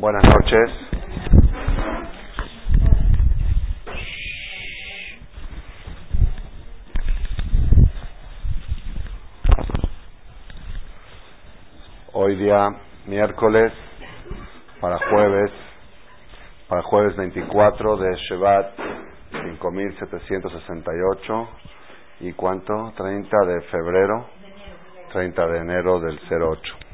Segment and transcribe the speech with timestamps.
[0.00, 0.70] Buenas noches.
[12.14, 12.70] Hoy día
[13.04, 13.74] miércoles
[14.80, 15.50] para jueves,
[16.66, 18.72] para jueves 24 de Shevat
[19.32, 21.48] 5768
[22.20, 22.94] y cuánto?
[22.96, 24.30] 30 de febrero,
[25.12, 26.89] 30 de enero del 08.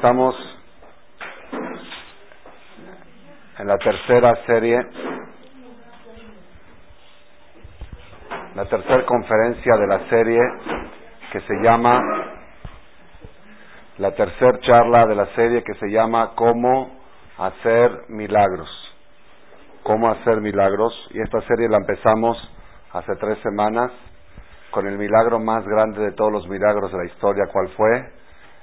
[0.00, 0.34] Estamos
[3.58, 4.80] en la tercera serie,
[8.54, 10.40] la tercera conferencia de la serie
[11.32, 12.00] que se llama,
[13.98, 16.98] la tercera charla de la serie que se llama Cómo
[17.36, 18.70] hacer milagros.
[19.82, 20.94] Cómo hacer milagros.
[21.10, 22.38] Y esta serie la empezamos
[22.94, 23.92] hace tres semanas
[24.70, 27.44] con el milagro más grande de todos los milagros de la historia.
[27.52, 28.19] ¿Cuál fue?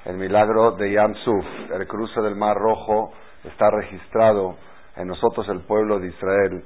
[0.08, 3.11] El milagro de Yam Suf, el cruce del Mar Rojo,
[3.44, 4.55] está registrado
[4.95, 6.64] en nosotros el pueblo de Israel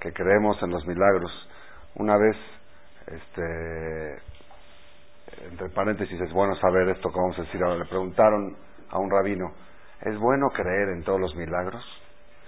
[0.00, 1.30] que creemos en los milagros.
[1.94, 2.36] Una vez,
[3.06, 4.18] este,
[5.48, 7.78] entre paréntesis, es bueno saber esto que vamos a decir ahora.
[7.78, 8.56] Le preguntaron
[8.90, 9.52] a un rabino,
[10.00, 11.84] ¿es bueno creer en todos los milagros?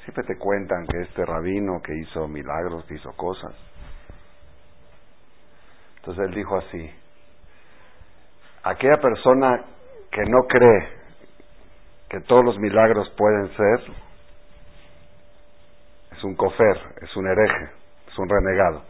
[0.02, 3.54] Siempre te cuentan que este rabino que hizo milagros, que hizo cosas.
[5.98, 6.90] Entonces él dijo así,
[8.64, 9.66] aquella persona
[10.12, 10.88] que no cree
[12.08, 13.80] que todos los milagros pueden ser,
[16.12, 17.70] es un cofer, es un hereje,
[18.06, 18.82] es un renegado.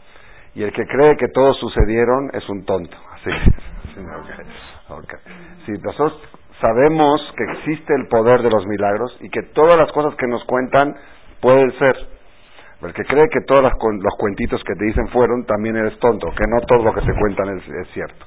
[0.53, 2.95] Y el que cree que todos sucedieron es un tonto.
[3.13, 3.31] Así.
[5.65, 6.21] Si nosotros
[6.61, 10.43] sabemos que existe el poder de los milagros y que todas las cosas que nos
[10.43, 10.93] cuentan
[11.39, 11.95] pueden ser.
[12.81, 16.43] El que cree que todos los cuentitos que te dicen fueron, también eres tonto, que
[16.49, 18.25] no todo lo que te cuentan es cierto.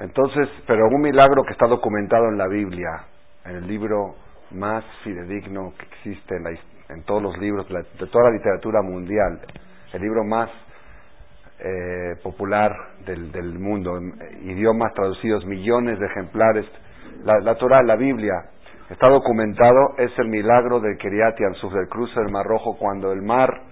[0.00, 3.04] Entonces, pero un milagro que está documentado en la Biblia,
[3.44, 4.16] en el libro
[4.50, 6.36] más fidedigno que existe
[6.88, 9.40] en, todos los libros de toda la literatura mundial,
[9.92, 10.50] el libro más
[11.60, 12.72] eh, popular
[13.06, 14.00] del, mundo,
[14.42, 16.66] idiomas traducidos, millones de ejemplares,
[17.22, 18.34] la, la Torah, la Biblia,
[18.90, 23.22] está documentado, es el milagro del Kiriat Yansuf, del cruce del Mar Rojo, cuando el
[23.22, 23.62] mar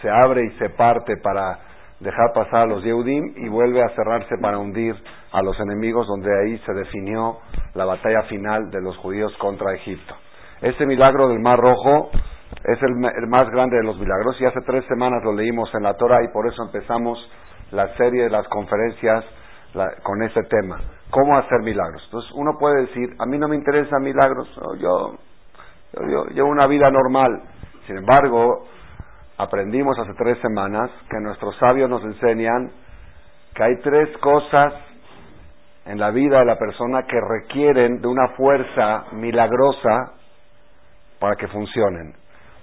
[0.00, 1.58] se abre y se parte para
[2.00, 4.94] dejar pasar a los Yehudim y vuelve a cerrarse para hundir
[5.32, 7.38] a los enemigos, donde ahí se definió
[7.74, 10.14] la batalla final de los judíos contra Egipto.
[10.60, 12.10] Ese milagro del Mar Rojo
[12.64, 12.96] es el,
[13.28, 16.28] más grande de los milagros y hace tres semanas lo leímos en la Torah y
[16.32, 17.18] por eso empezamos
[17.72, 19.24] la serie de las conferencias
[20.02, 20.80] con ese tema.
[21.10, 22.02] ¿Cómo hacer milagros?
[22.06, 24.48] Entonces uno puede decir, a mí no me interesan milagros,
[24.80, 25.18] yo,
[25.92, 27.42] yo, yo llevo una vida normal.
[27.86, 28.66] Sin embargo,
[29.38, 32.70] aprendimos hace tres semanas que nuestros sabios nos enseñan
[33.54, 34.74] que hay tres cosas
[35.86, 40.12] en la vida de la persona que requieren de una fuerza milagrosa
[41.18, 42.14] para que funcionen.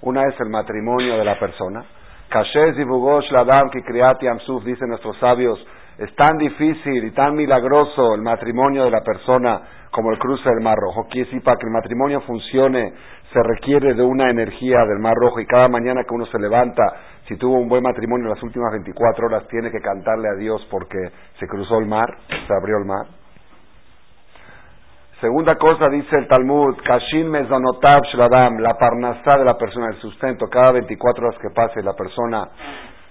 [0.02, 1.84] Una es el matrimonio de la persona.
[2.28, 5.58] Kashez y Bugosh Ladam Kikriati Amsuf, dicen nuestros sabios,
[5.98, 9.60] es tan difícil y tan milagroso el matrimonio de la persona
[9.90, 11.06] como el cruce del Mar Rojo.
[11.44, 12.92] Para que el matrimonio funcione
[13.32, 16.82] se requiere de una energía del Mar Rojo y cada mañana que uno se levanta,
[17.26, 20.66] si tuvo un buen matrimonio en las últimas 24 horas, tiene que cantarle a Dios
[20.70, 20.98] porque
[21.38, 23.06] se cruzó el mar, se abrió el mar.
[25.20, 30.46] Segunda cosa dice el Talmud, Kashin Mezonotav Shladam, la parnasá de la persona, el sustento,
[30.50, 32.46] cada 24 horas que pase la persona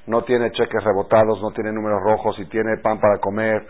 [0.06, 3.66] no tiene cheques rebotados, no tiene números rojos y tiene pan para comer,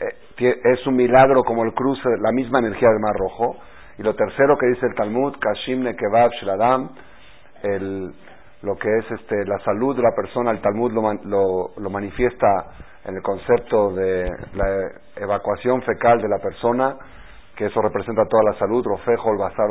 [0.00, 3.56] eh, es un milagro como el cruce, la misma energía del Mar Rojo.
[3.98, 6.90] Y lo tercero que dice el Talmud, Kashim Nekevav Shladam,
[7.62, 8.12] el,
[8.62, 12.46] lo que es este, la salud de la persona, el Talmud lo, lo, manifiesta
[13.04, 16.96] en el concepto de la evacuación fecal de la persona,
[17.56, 19.68] que eso representa toda la salud, Rofejo, el Bazar,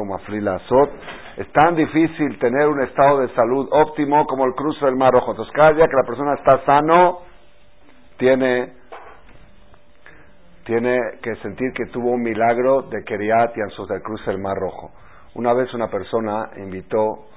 [0.56, 0.92] Azot.
[1.38, 5.32] Es tan difícil tener un estado de salud óptimo como el cruce del Mar Rojo.
[5.32, 7.20] Entonces, cada día que la persona está sano,
[8.18, 8.74] tiene
[10.66, 14.58] tiene que sentir que tuvo un milagro de Keriat y Ansos del cruce del Mar
[14.58, 14.92] Rojo.
[15.36, 17.28] Una vez una persona invitó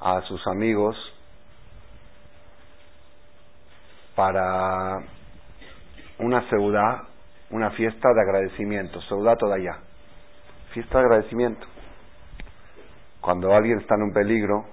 [0.00, 0.96] a sus amigos
[4.14, 4.98] para
[6.18, 7.04] una seudá,
[7.50, 9.78] una fiesta de agradecimiento, seudá allá,
[10.72, 11.66] fiesta de agradecimiento.
[13.20, 14.64] Cuando alguien está en un peligro,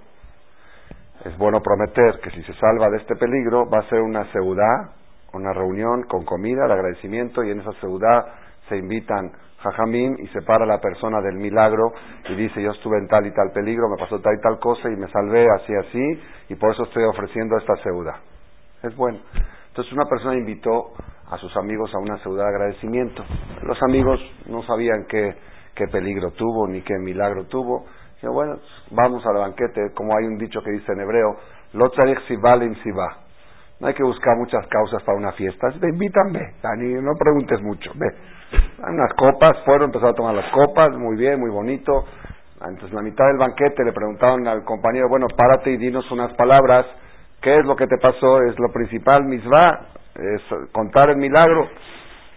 [1.26, 4.94] es bueno prometer que si se salva de este peligro va a ser una seudá
[5.34, 8.26] una reunión con comida de agradecimiento y en esa ciudad
[8.70, 11.94] se invitan Jajamín y se para la persona del milagro
[12.30, 14.90] y dice yo estuve en tal y tal peligro, me pasó tal y tal cosa
[14.90, 18.20] y me salvé así así y por eso estoy ofreciendo esta seuda.
[18.84, 19.20] Es bueno.
[19.70, 20.92] Entonces una persona invitó
[21.30, 23.24] a sus amigos a una seuda de agradecimiento.
[23.64, 25.36] Los amigos no sabían qué,
[25.74, 27.86] qué peligro tuvo ni qué milagro tuvo.
[28.22, 28.60] Y bueno,
[28.92, 31.38] vamos al banquete, como hay un dicho que dice en hebreo,
[31.74, 32.36] lo si
[32.84, 33.23] si va.
[33.84, 35.68] No hay que buscar muchas causas para una fiesta.
[35.78, 35.92] Ve,
[36.62, 38.08] Dani, no preguntes mucho, ve.
[38.80, 42.06] Unas copas, fueron, empezaron a tomar las copas, muy bien, muy bonito.
[42.66, 46.86] En la mitad del banquete le preguntaron al compañero, bueno, párate y dinos unas palabras
[47.44, 48.42] ¿Qué es lo que te pasó?
[48.44, 50.42] Es lo principal, misma, es
[50.72, 51.68] contar el milagro.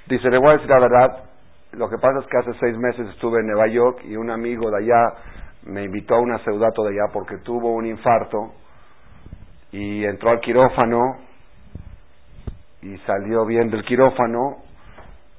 [0.09, 1.25] Dice, le voy a decir la verdad,
[1.75, 4.69] lo que pasa es que hace seis meses estuve en Nueva York y un amigo
[4.69, 5.15] de allá
[5.63, 8.53] me invitó a una seudato de allá porque tuvo un infarto
[9.71, 11.26] y entró al quirófano
[12.87, 14.59] y salió bien del quirófano.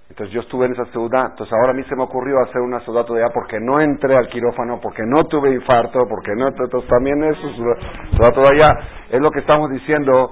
[0.10, 2.80] Entonces yo estuve en esa ciudad, entonces ahora a mí se me ocurrió hacer una
[2.80, 7.22] ciudad todavía porque no entré al quirófano, porque no tuve infarto, porque no, entonces también
[7.26, 8.68] eso, ciudad todavía,
[9.10, 10.32] es lo que estamos diciendo,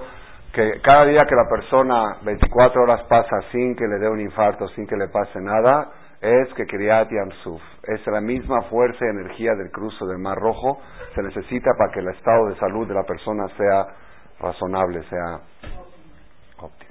[0.52, 4.66] que cada día que la persona 24 horas pasa sin que le dé un infarto,
[4.68, 5.90] sin que le pase nada,
[6.22, 10.80] es que Kriyat Yamsuf, es la misma fuerza y energía del cruce del Mar Rojo,
[11.14, 13.86] se necesita para que el estado de salud de la persona sea
[14.40, 15.40] razonable, sea
[16.58, 16.85] óptimo.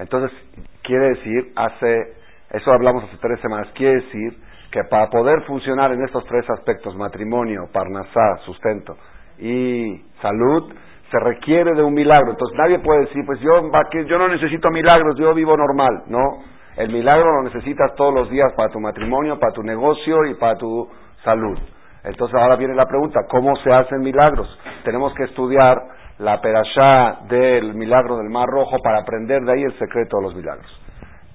[0.00, 0.36] Entonces,
[0.82, 2.14] quiere decir, hace,
[2.50, 4.38] eso hablamos hace tres semanas, quiere decir
[4.70, 8.96] que para poder funcionar en estos tres aspectos, matrimonio, parnasá, sustento
[9.38, 10.72] y salud,
[11.10, 12.30] se requiere de un milagro.
[12.30, 13.70] Entonces nadie puede decir, pues yo,
[14.06, 16.04] yo no necesito milagros, yo vivo normal.
[16.06, 16.44] No,
[16.76, 20.54] el milagro lo necesitas todos los días para tu matrimonio, para tu negocio y para
[20.56, 20.88] tu
[21.24, 21.58] salud.
[22.04, 24.58] Entonces ahora viene la pregunta, ¿cómo se hacen milagros?
[24.84, 25.76] Tenemos que estudiar
[26.20, 30.34] la perashá del milagro del Mar Rojo para aprender de ahí el secreto de los
[30.34, 30.70] milagros.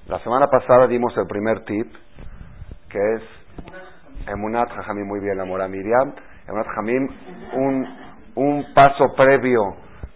[0.07, 1.91] La semana pasada dimos el primer tip,
[2.87, 3.21] que es
[4.27, 6.13] Emunat Jajamim, muy bien, la mora Miriam.
[6.47, 7.09] Emunat Jajamim,
[7.53, 7.97] un,
[8.35, 9.63] un paso previo,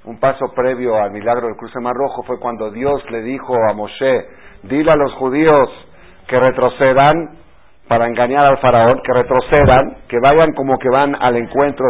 [0.06, 3.74] un paso previo al milagro del cruce Mar Rojo fue cuando Dios le dijo a
[3.74, 4.27] Moshe,
[4.63, 5.88] dile a los judíos
[6.27, 7.39] que retrocedan
[7.88, 11.88] para engañar al faraón, que retrocedan, que vayan como que van al encuentro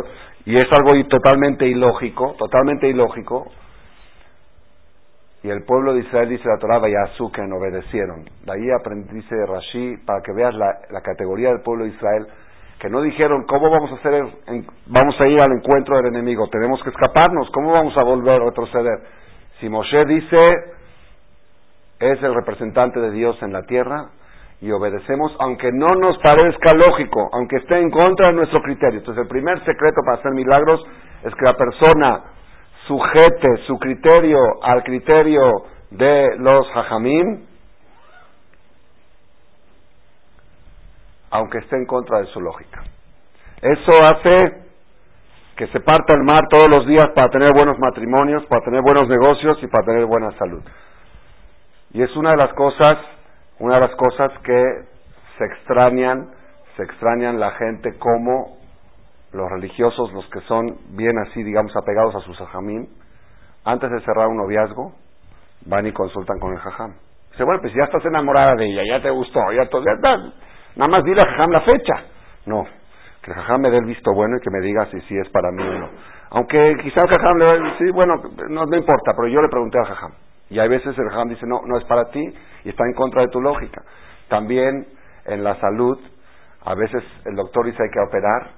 [0.50, 3.52] y es algo totalmente ilógico, totalmente ilógico.
[5.44, 8.26] Y el pueblo de Israel, dice la Torah, que obedecieron.
[8.26, 12.26] De ahí aprendí, dice Rashi, para que veas la, categoría del pueblo de Israel,
[12.80, 14.24] que no dijeron, ¿cómo vamos a hacer,
[14.88, 16.48] vamos a ir al encuentro del enemigo?
[16.48, 19.02] Tenemos que escaparnos, ¿cómo vamos a volver a retroceder?
[19.60, 20.38] Si Moshe dice,
[22.00, 24.10] es el representante de Dios en la tierra,
[24.62, 29.00] y obedecemos aunque no nos parezca lógico, aunque esté en contra de nuestro criterio.
[29.00, 30.82] Entonces el primer secreto para hacer milagros
[31.24, 32.24] es que la persona
[32.88, 37.46] sujete su criterio al criterio de los hajamim,
[41.32, 42.84] aunque esté en contra de su lógica.
[43.62, 44.70] Eso hace
[45.56, 49.08] que se parta el mar todos los días para tener buenos matrimonios, para tener buenos
[49.08, 50.64] negocios y para tener buena salud.
[51.92, 52.96] Y es una de las cosas
[53.60, 54.64] una de las cosas que
[55.38, 56.32] se extrañan,
[56.76, 58.58] se extrañan la gente como
[59.34, 62.90] los religiosos, los que son bien así, digamos, apegados a su sajamín,
[63.66, 64.94] antes de cerrar un noviazgo,
[65.66, 66.94] van y consultan con el jajam.
[67.32, 71.04] Dice, bueno, pues ya estás enamorada de ella, ya te gustó, ya, todo, nada más
[71.04, 71.94] dile al jajam la fecha.
[72.46, 72.64] No,
[73.22, 75.30] que el jajam me dé el visto bueno y que me diga si sí es
[75.30, 75.90] para mí o no.
[76.32, 78.14] Aunque quizá el jajam le va a bueno,
[78.50, 80.12] no, no importa, pero yo le pregunté al jajam.
[80.50, 82.24] Y hay veces el Jajam dice, no, no es para ti
[82.64, 83.84] y está en contra de tu lógica.
[84.28, 84.88] También
[85.26, 86.00] en la salud,
[86.66, 88.52] a veces el doctor dice hay que operar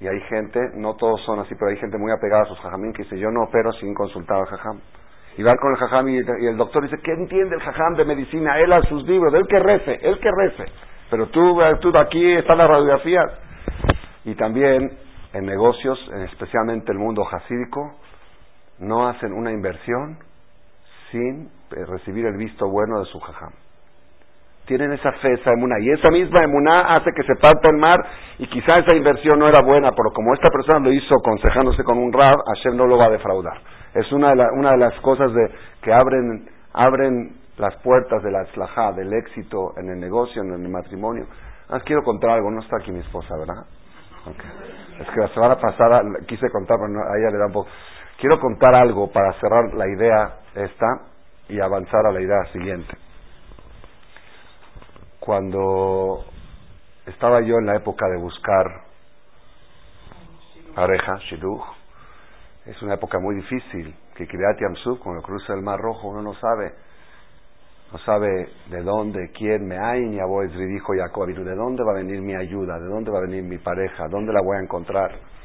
[0.00, 2.92] y hay gente, no todos son así, pero hay gente muy apegada a sus jajamín
[2.92, 4.80] que dice, yo no opero sin consultar al jajam.
[5.38, 8.58] Y va con el jajam y, el doctor dice, ¿qué entiende el jajam de medicina?
[8.58, 10.64] Él a sus libros, él que rece, él que rece.
[11.10, 13.26] Pero tú, tú aquí están las radiografías.
[14.24, 14.98] Y también
[15.32, 15.98] en negocios,
[16.30, 17.96] especialmente el mundo jasídico,
[18.78, 20.18] no hacen una inversión
[21.16, 23.52] sin eh, recibir el visto bueno de su jajam.
[24.66, 25.78] Tienen esa fe, esa emuná.
[25.80, 28.04] Y esa misma emuná hace que se parta el mar
[28.38, 31.98] y quizá esa inversión no era buena, pero como esta persona lo hizo aconsejándose con
[31.98, 33.58] un rab, Hashem no lo va a defraudar.
[33.94, 38.44] Es una de, una de las cosas de, que abren, abren las puertas de la
[38.46, 41.26] slajá, del éxito en el negocio, en el matrimonio.
[41.70, 43.64] Ah, quiero contar algo, no está aquí mi esposa, ¿verdad?
[45.00, 47.46] Es que la semana pasada quise contar, pero a ella le da.
[48.18, 50.86] Quiero contar algo para cerrar la idea esta
[51.50, 52.96] y avanzar a la idea siguiente.
[55.20, 56.24] Cuando
[57.04, 58.84] estaba yo en la época de buscar
[60.74, 61.62] pareja, Shidduch,
[62.64, 66.22] es una época muy difícil, que Kiryat Yamsuf, con el cruce del Mar Rojo, uno
[66.22, 66.72] no sabe.
[67.92, 71.96] no sabe de dónde, quién me hay, ni y dijo Jacob, ¿de dónde va a
[71.96, 72.78] venir mi ayuda?
[72.78, 74.08] ¿De dónde va a venir mi pareja?
[74.08, 75.35] ¿Dónde la voy a encontrar?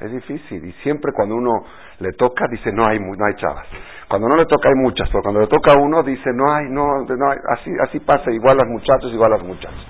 [0.00, 1.64] Es difícil y siempre cuando uno
[1.98, 3.66] le toca dice no hay no hay chavas.
[4.08, 6.70] Cuando no le toca hay muchas, pero cuando le toca a uno dice no hay,
[6.70, 7.38] no, hay.
[7.58, 9.86] así así pasa igual a los muchachos, igual a los muchachos.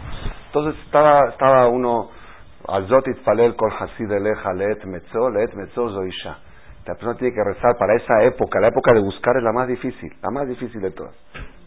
[0.46, 2.10] Entonces estaba estaba uno
[2.66, 6.38] Azotit Falel Kol Hasid Leet Metzo, Leet Metzo Zoisha.
[6.86, 9.68] La persona tiene que rezar para esa época, la época de buscar es la más
[9.68, 11.14] difícil, la más difícil de todas,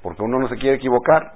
[0.01, 1.33] porque uno no se quiere equivocar.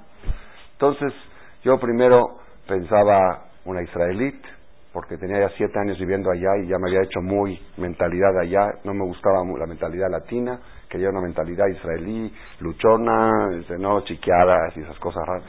[0.72, 1.14] Entonces,
[1.62, 4.48] yo primero pensaba una israelita,
[4.92, 8.72] porque tenía ya siete años viviendo allá y ya me había hecho muy mentalidad allá,
[8.84, 13.30] no me gustaba la mentalidad latina, quería una mentalidad israelí, luchona,
[13.60, 15.44] este, no chiqueadas y esas cosas raras.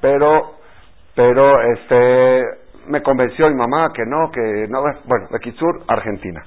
[0.00, 0.30] Pero,
[1.14, 2.44] pero, este,
[2.88, 6.42] me convenció mi mamá que no, que no, bueno, de Kitsur, Argentina.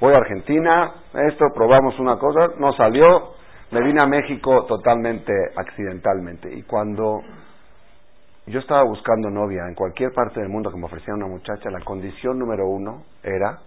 [0.00, 0.92] Voy a Argentina,
[1.28, 3.34] esto, probamos una cosa, no salió,
[3.72, 6.52] me vine a México totalmente accidentalmente.
[6.54, 7.20] Y cuando
[8.50, 11.80] yo estaba buscando novia en cualquier parte del mundo que me ofreciera una muchacha, la
[11.80, 13.58] condición número uno era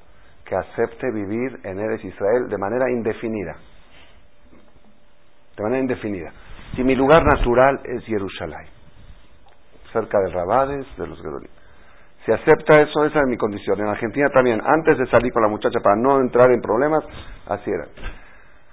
[0.45, 3.55] que acepte vivir en Eres Israel de manera indefinida.
[5.55, 6.31] De manera indefinida.
[6.75, 8.67] Si mi lugar natural es Jerusalén,
[9.91, 11.49] cerca de Rabades, de los Gedolim.
[12.25, 13.79] Si acepta eso, esa es mi condición.
[13.79, 17.03] En Argentina también, antes de salir con la muchacha para no entrar en problemas,
[17.47, 17.87] así era.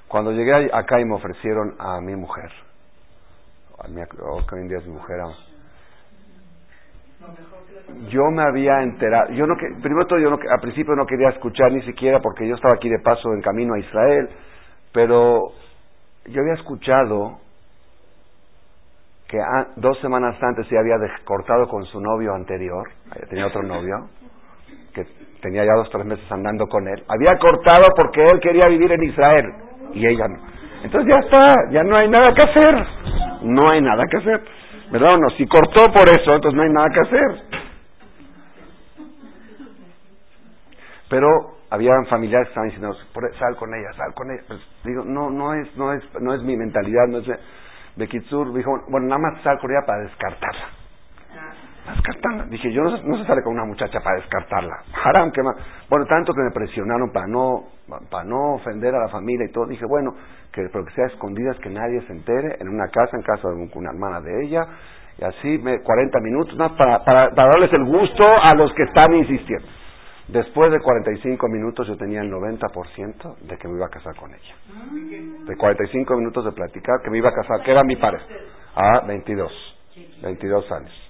[0.08, 2.50] Cuando llegué acá y me ofrecieron a mi mujer,
[3.78, 5.20] a mi, hoy en día es mi mujer,
[8.08, 11.72] yo me había enterado, yo no primero todo yo no, al principio no quería escuchar
[11.72, 14.28] ni siquiera porque yo estaba aquí de paso en camino a Israel,
[14.92, 15.52] pero
[16.26, 17.38] yo había escuchado
[19.28, 19.38] que
[19.76, 22.88] dos semanas antes se había cortado con su novio anterior,
[23.28, 24.08] tenía otro novio,
[24.92, 25.06] que
[25.40, 28.90] tenía ya dos o tres meses andando con él, había cortado porque él quería vivir
[28.92, 29.54] en Israel
[29.92, 30.38] y ella no.
[30.82, 32.86] Entonces ya está, ya no hay nada que hacer,
[33.42, 34.42] no hay nada que hacer,
[34.90, 35.30] ¿verdad o no?
[35.30, 37.60] Si cortó por eso, entonces no hay nada que hacer.
[41.08, 41.28] Pero
[41.70, 42.96] habían familiares que estaban diciendo,
[43.38, 44.42] sal con ella, sal con ella.
[44.46, 47.26] Pues digo, no, no es, no es, no es mi mentalidad, no es
[47.96, 50.79] Bekitsur dijo, bueno, nada más sal con ella para descartarla.
[51.88, 52.44] Descartarla.
[52.44, 54.76] Dije, yo no, se sale con una muchacha para descartarla.
[55.04, 55.42] Haram, que.
[55.88, 57.64] Bueno, tanto que me presionaron para no,
[58.10, 59.66] para no ofender a la familia y todo.
[59.66, 60.14] Dije, bueno,
[60.52, 63.70] que, pero que sea escondidas, que nadie se entere, en una casa, en casa de
[63.74, 64.66] una hermana de ella.
[65.18, 68.84] Y así, me, 40 minutos más para, para, para darles el gusto a los que
[68.84, 69.66] están insistiendo.
[70.28, 74.30] Después de 45 minutos yo tenía el 90% de que me iba a casar con
[74.32, 74.54] ella.
[75.44, 78.24] De 45 minutos de platicar que me iba a casar, que era mi pareja.
[78.76, 79.50] Ah, 22.
[80.22, 81.09] 22 años.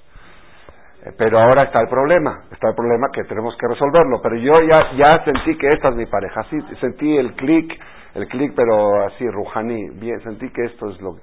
[1.04, 4.20] Eh, pero ahora está el problema, está el problema que tenemos que resolverlo.
[4.22, 6.42] Pero yo ya, ya sentí que esta es mi pareja.
[6.50, 7.72] Sí, sentí el clic,
[8.14, 11.16] el clic, pero así, Rujani, bien, sentí que esto es lo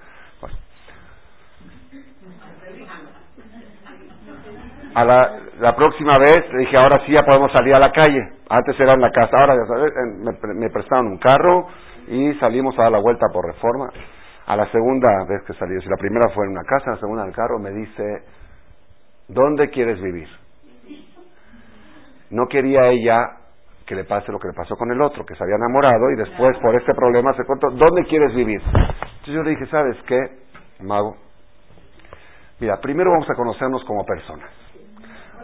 [4.94, 8.34] A la, la próxima vez le dije, ahora sí ya podemos salir a la calle.
[8.50, 11.68] Antes era en la casa, ahora me, me prestaron un carro
[12.08, 13.92] y salimos a dar la vuelta por reforma.
[14.48, 17.24] A la segunda vez que salí, si la primera fue en una casa, la segunda
[17.24, 18.24] en el carro, me dice,
[19.28, 20.28] ¿dónde quieres vivir?
[22.30, 23.20] No quería ella
[23.86, 26.18] que le pase lo que le pasó con el otro, que se había enamorado y
[26.18, 27.70] después por este problema se cortó.
[27.70, 28.62] ¿Dónde quieres vivir?
[28.62, 30.20] Entonces yo le dije, ¿sabes qué,
[30.82, 31.16] mago?
[32.60, 34.50] Mira, primero vamos a conocernos como personas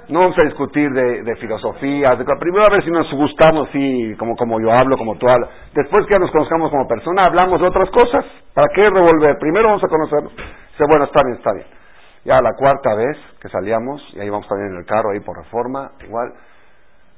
[0.09, 4.35] no vamos a discutir de, de filosofía, primero a ver si nos gustamos, sí, como,
[4.35, 5.49] como yo hablo, como tú hablas.
[5.73, 8.25] Después que ya nos conozcamos como persona, hablamos de otras cosas.
[8.53, 9.37] ¿Para qué revolver?
[9.39, 10.33] Primero vamos a conocernos.
[10.33, 11.82] Dice, bueno, está bien, está bien.
[12.25, 15.37] Ya la cuarta vez que salíamos, y ahí vamos también en el carro, ahí por
[15.37, 16.33] reforma, igual,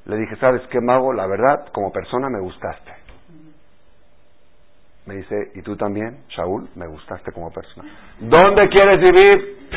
[0.05, 1.13] le dije, ¿sabes qué, Mago?
[1.13, 2.91] La verdad, como persona me gustaste.
[5.05, 6.69] Me dice, ¿y tú también, Shaul?
[6.75, 7.87] Me gustaste como persona.
[8.19, 9.67] ¿Dónde quieres vivir?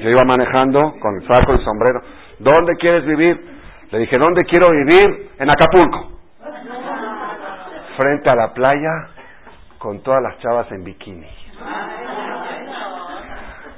[0.00, 2.00] Yo iba manejando con el saco y el sombrero.
[2.38, 3.38] ¿Dónde quieres vivir?
[3.90, 5.30] Le dije, ¿dónde quiero vivir?
[5.38, 6.18] En Acapulco.
[7.98, 9.08] Frente a la playa,
[9.78, 11.28] con todas las chavas en bikini.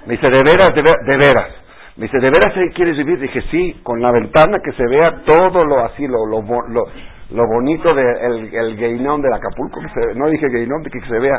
[0.09, 0.75] Me dice, ¿de veras?
[0.75, 1.49] De, veras.
[1.97, 3.21] Me dice, ¿de veras quieres vivir?
[3.21, 7.93] Dije, sí, con la ventana que se vea todo lo así, lo, lo, lo, bonito
[7.93, 9.83] del de el, el de Acapulco.
[9.83, 11.39] Que se, no dije gainón, que se vea.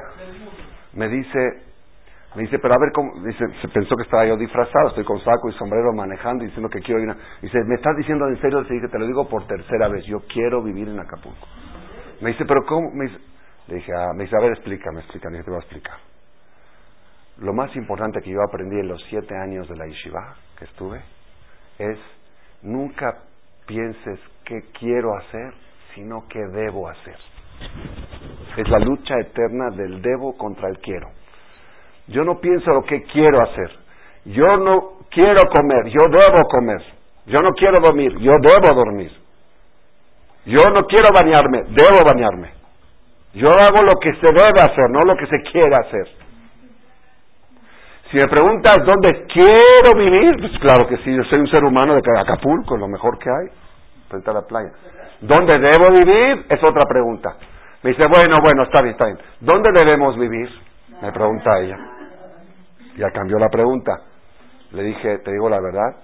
[0.93, 1.63] Me dice,
[2.35, 5.17] me dice, pero a ver cómo, dice, se pensó que estaba yo disfrazado, estoy con
[5.21, 7.17] saco y sombrero manejando diciendo que quiero ir a...
[7.41, 8.61] Dice, ¿me estás diciendo en serio?
[8.61, 11.47] Le dije, te lo digo por tercera vez, yo quiero vivir en Acapulco.
[12.21, 12.91] Me dice, pero ¿cómo?
[12.93, 13.17] Me dice,
[13.65, 16.08] le dije, ah, me dice, a ver, explícame, explícame, dije, te voy a explicar.
[17.41, 21.01] Lo más importante que yo aprendí en los siete años de la yeshiva que estuve
[21.77, 21.97] es,
[22.61, 23.19] nunca
[23.65, 25.53] pienses qué quiero hacer,
[25.95, 27.15] sino qué debo hacer.
[28.57, 31.11] Es la lucha eterna del debo contra el quiero.
[32.07, 33.71] Yo no pienso lo que quiero hacer.
[34.25, 36.83] Yo no quiero comer, yo debo comer.
[37.25, 39.11] Yo no quiero dormir, yo debo dormir.
[40.45, 42.51] Yo no quiero bañarme, debo bañarme.
[43.33, 46.18] Yo hago lo que se debe hacer, no lo que se quiere hacer.
[48.11, 51.93] Si me preguntas dónde quiero vivir, pues claro que sí, yo soy un ser humano
[51.93, 53.49] de Acapulco, lo mejor que hay,
[54.09, 54.71] frente a la playa.
[55.21, 56.43] ¿Dónde debo vivir?
[56.49, 57.37] Es otra pregunta.
[57.83, 59.19] Me dice, bueno, bueno, está bien, está bien.
[59.41, 60.49] ¿Dónde debemos vivir?
[61.03, 61.77] Me pregunta ella.
[62.97, 64.01] Ya cambió la pregunta.
[64.71, 65.97] Le dije, ¿te digo la verdad?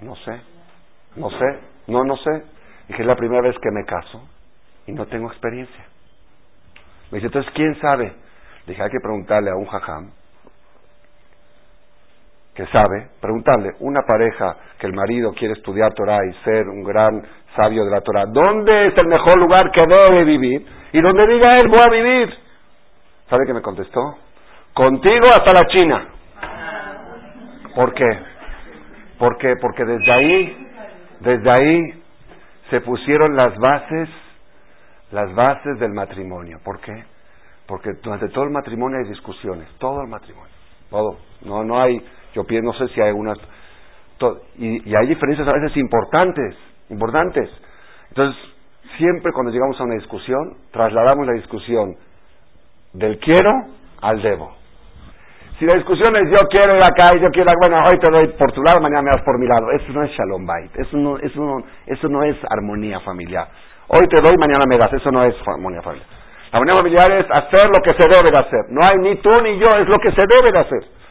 [0.00, 0.40] No sé,
[1.16, 2.44] no sé, no, no sé.
[2.88, 4.26] Dije, es la primera vez que me caso
[4.86, 5.84] y no tengo experiencia.
[7.10, 8.14] Me dice, entonces, ¿quién sabe?
[8.66, 10.12] Dije, hay que preguntarle a un jajam
[12.54, 17.22] que sabe, preguntarle, una pareja que el marido quiere estudiar Torah y ser un gran
[17.56, 20.66] sabio de la Torah, ¿dónde es el mejor lugar que debe vivir?
[20.92, 22.34] Y donde diga él, voy a vivir.
[23.28, 24.18] ¿Sabe qué me contestó?
[24.74, 26.08] Contigo hasta la China.
[27.74, 28.18] ¿Por qué?
[29.18, 30.68] Porque, porque desde ahí,
[31.20, 32.02] desde ahí
[32.70, 34.08] se pusieron las bases,
[35.10, 36.58] las bases del matrimonio.
[36.64, 37.04] ¿Por qué?
[37.66, 40.52] Porque durante todo el matrimonio hay discusiones, todo el matrimonio,
[40.90, 41.18] todo.
[41.42, 43.38] No, no hay, yo pienso, no sé si hay algunas,
[44.56, 46.56] y, y hay diferencias a veces importantes,
[46.90, 47.50] importantes.
[48.08, 48.36] Entonces,
[48.98, 51.96] siempre cuando llegamos a una discusión, trasladamos la discusión
[52.92, 53.50] del quiero
[54.00, 54.62] al debo.
[55.58, 58.28] Si la discusión es yo quiero ir acá y yo quiero, bueno, hoy te doy
[58.36, 59.70] por tu lado, mañana me das por mi lado.
[59.70, 63.48] Eso no es shalom bait, eso no, eso no, eso no es armonía familiar.
[63.88, 66.08] Hoy te doy, mañana me das, eso no es armonía familiar.
[66.50, 68.64] La armonía familiar es hacer lo que se debe de hacer.
[68.70, 71.01] No hay ni tú ni yo, es lo que se debe de hacer.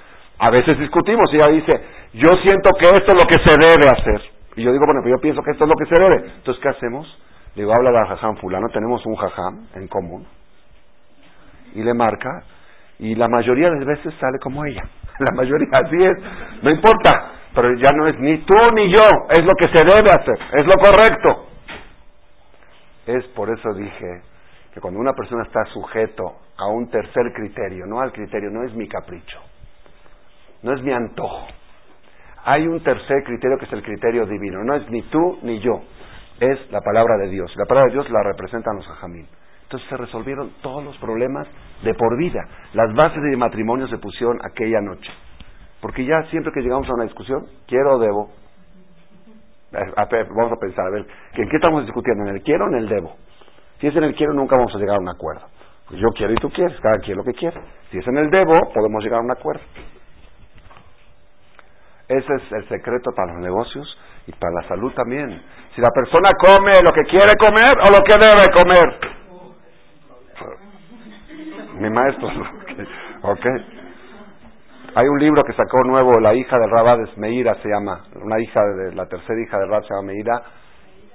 [0.42, 1.72] A veces discutimos y ella dice,
[2.14, 4.22] yo siento que esto es lo que se debe hacer.
[4.56, 6.32] Y yo digo, bueno, pero yo pienso que esto es lo que se debe.
[6.38, 7.06] Entonces, ¿qué hacemos?
[7.56, 10.26] Digo, habla de jajam fulano, tenemos un jajam en común.
[11.76, 12.44] Y le marca,
[12.98, 14.84] y la mayoría de veces sale como ella.
[15.20, 16.18] La mayoría, así es.
[16.64, 20.10] No importa, pero ya no es ni tú ni yo, es lo que se debe
[20.10, 21.48] hacer, es lo correcto.
[23.06, 24.22] Es por eso dije
[24.74, 28.74] que cuando una persona está sujeto a un tercer criterio, no al criterio, no es
[28.74, 29.40] mi capricho,
[30.64, 31.48] no es mi antojo.
[32.44, 35.82] Hay un tercer criterio que es el criterio divino, no es ni tú ni yo,
[36.40, 37.54] es la palabra de Dios.
[37.56, 39.28] La palabra de Dios la representan los ajamín.
[39.64, 41.48] Entonces se resolvieron todos los problemas
[41.84, 42.42] de por vida.
[42.74, 45.10] Las bases de matrimonio se pusieron aquella noche.
[45.80, 48.32] Porque ya siempre que llegamos a una discusión, quiero o debo.
[49.72, 52.24] vamos a pensar, a ver, ¿en qué estamos discutiendo?
[52.24, 53.16] ¿En el quiero o en el debo?
[53.80, 55.48] Si es en el quiero, nunca vamos a llegar a un acuerdo.
[55.88, 57.60] Pues yo quiero y tú quieres, cada quien lo que quiere.
[57.92, 59.64] Si es en el debo, podemos llegar a un acuerdo.
[62.12, 63.98] Ese es el secreto para los negocios
[64.28, 65.42] y para la salud también.
[65.76, 69.12] Si la persona come lo que quiere comer o lo que debe comer
[71.82, 72.28] mi maestro.
[73.24, 73.46] ¿Ok?
[74.94, 78.62] Hay un libro que sacó nuevo, la hija del Rabades, Meira se llama, una hija
[78.62, 80.44] de la tercera hija del Rab se llama Meira,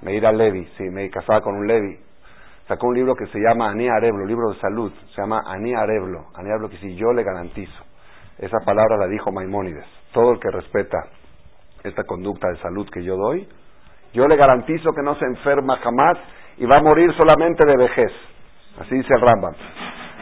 [0.02, 2.00] Meira Levi, sí, me casaba con un Levi.
[2.68, 6.26] Sacó un libro que se llama Aní Areblo, libro de salud, se llama Aní Areblo,
[6.34, 7.84] Aní Areblo que si yo le garantizo.
[8.38, 9.86] Esa palabra la dijo Maimónides.
[10.16, 10.96] Todo el que respeta
[11.84, 13.46] esta conducta de salud que yo doy,
[14.14, 16.16] yo le garantizo que no se enferma jamás
[16.56, 18.12] y va a morir solamente de vejez.
[18.80, 19.52] Así dice el Rambam.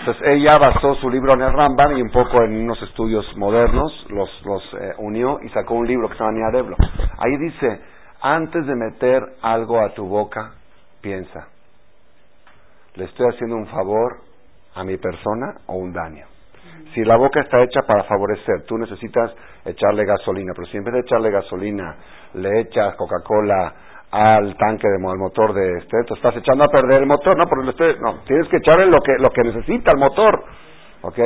[0.00, 4.06] Entonces ella basó su libro en el Rambam y un poco en unos estudios modernos
[4.08, 6.76] los, los eh, unió y sacó un libro que se llama Niadeblo.
[7.18, 7.80] Ahí dice,
[8.20, 10.54] antes de meter algo a tu boca,
[11.02, 11.46] piensa,
[12.96, 14.22] ¿le estoy haciendo un favor
[14.74, 16.33] a mi persona o un daño?
[16.94, 20.94] Si la boca está hecha para favorecer, tú necesitas echarle gasolina, pero si en vez
[20.94, 21.96] de echarle gasolina
[22.34, 23.74] le echas Coca-Cola,
[24.14, 27.48] al tanque de al motor de este, tú estás echando a perder el motor, no,
[27.48, 30.44] porque este, no, tienes que echarle lo que lo que necesita el motor,
[31.02, 31.18] ¿ok?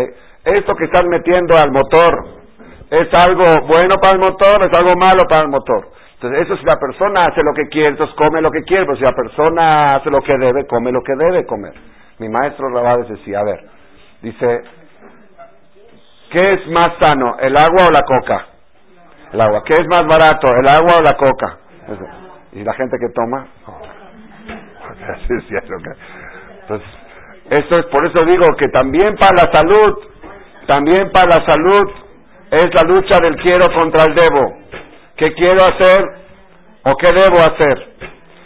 [0.42, 2.40] Esto que estás metiendo al motor
[2.88, 5.90] es algo bueno para el motor, es algo malo para el motor.
[6.14, 8.96] Entonces, eso si la persona hace lo que quiere, entonces come lo que quiere, pero
[8.96, 11.74] si la persona hace lo que debe, come lo que debe comer.
[12.18, 13.60] Mi maestro Rabades decía, a ver,
[14.22, 14.62] dice,
[16.30, 18.46] ¿qué es más sano, el agua o la coca?
[19.32, 19.62] El agua.
[19.64, 21.58] ¿Qué es más barato, el agua o la coca?
[22.52, 23.46] y la gente que toma.
[26.62, 26.88] Entonces,
[27.50, 29.98] esto es por eso digo que también para la salud,
[30.66, 31.90] también para la salud
[32.50, 34.58] es la lucha del quiero contra el debo.
[35.16, 36.04] ¿Qué quiero hacer
[36.84, 37.88] o qué debo hacer?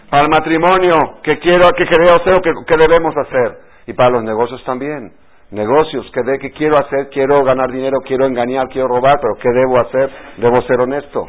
[0.09, 3.59] Para el matrimonio, ¿qué quiero, qué quiero hacer o qué, debemos hacer?
[3.87, 5.13] Y para los negocios también.
[5.53, 7.11] Negocios, ¿qué, de, ¿qué quiero hacer?
[7.11, 10.11] Quiero ganar dinero, quiero engañar, quiero robar, pero ¿qué debo hacer?
[10.39, 11.29] Debo ser honesto.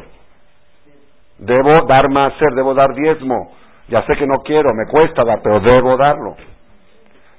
[1.36, 3.52] Debo dar más ser, debo dar diezmo.
[3.88, 6.36] Ya sé que no quiero, me cuesta dar, pero debo darlo.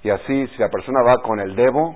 [0.03, 1.95] Y así, si la persona va con el debo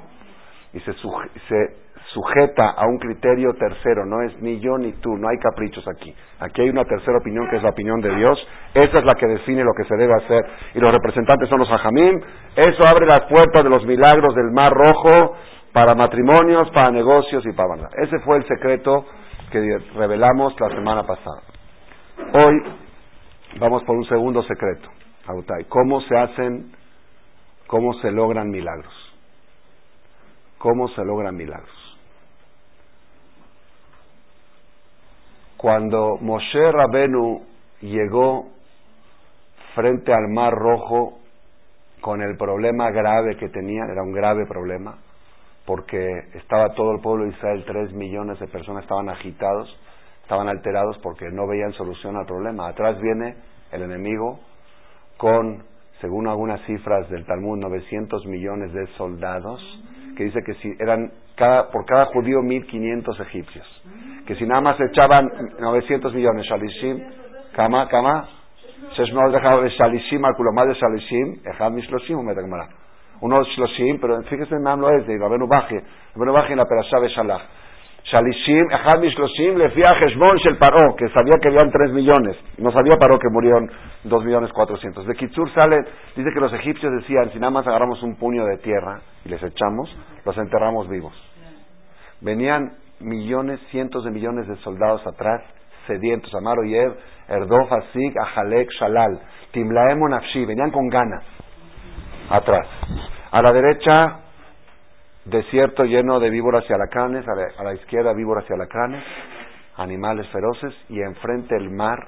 [0.74, 1.76] y se, se
[2.14, 6.14] sujeta a un criterio tercero, no es ni yo ni tú, no hay caprichos aquí.
[6.40, 9.28] Aquí hay una tercera opinión que es la opinión de Dios, esa es la que
[9.28, 10.44] define lo que se debe hacer
[10.74, 12.20] y los representantes son los hajamim,
[12.56, 15.36] eso abre las puertas de los milagros del Mar Rojo
[15.72, 17.90] para matrimonios, para negocios y para banda.
[18.02, 19.06] Ese fue el secreto
[19.52, 21.42] que revelamos la semana pasada.
[22.34, 22.64] Hoy
[23.60, 24.90] vamos por un segundo secreto,
[25.68, 26.72] ¿Cómo se hacen,
[27.68, 28.94] cómo se logran milagros?
[30.58, 31.79] ¿Cómo se logran milagros?
[35.60, 37.42] Cuando Moshe Rabenu
[37.82, 38.48] llegó
[39.76, 41.20] frente al Mar Rojo
[42.00, 45.00] con el problema grave que tenía, era un grave problema,
[45.66, 49.78] porque estaba todo el pueblo de Israel, tres millones de personas estaban agitados,
[50.22, 52.70] estaban alterados porque no veían solución al problema.
[52.70, 53.36] Atrás viene
[53.74, 54.40] el enemigo
[55.18, 55.66] con,
[56.00, 59.62] según algunas cifras del Talmud, 900 millones de soldados,
[60.16, 63.68] que dice que si eran cada, por cada judío 1500 egipcios
[64.30, 65.28] que si nada más echaban
[65.60, 67.02] 900 millones shalishim,
[67.56, 68.28] kama, kama,
[69.12, 72.70] uno de shalishim, echad mishloshim, mete gemara.
[73.22, 75.78] Uno shloshim, pero fíjese en lo es de Rabenu Baji,
[76.14, 77.42] Rabenu Baji en la perashá de Shalach.
[78.04, 82.38] Shalishim, echad mishloshim, le fía Heshbon shel Paró, que sabía que habían 3 millones.
[82.60, 83.68] No sabía Paró que murieron
[84.04, 85.08] 2 millones 400.
[85.08, 85.78] De Kitsur sale,
[86.16, 89.42] dice que los egipcios decían, si nada más agarramos un puño de tierra y les
[89.42, 89.90] echamos,
[90.24, 91.14] los enterramos vivos.
[92.22, 95.42] Venían millones, cientos de millones de soldados atrás,
[95.88, 96.96] sedientos, Amaro Yev,
[97.28, 99.20] Erdof, Asik, Ahalek, Shalal,
[99.52, 101.24] Timlaem, Nafshi, venían con ganas,
[102.30, 102.68] atrás.
[103.32, 104.20] A la derecha,
[105.26, 109.04] desierto lleno de víboras y alacranes, a la, a la izquierda víboras y alacranes,
[109.78, 112.08] animales feroces, y enfrente el mar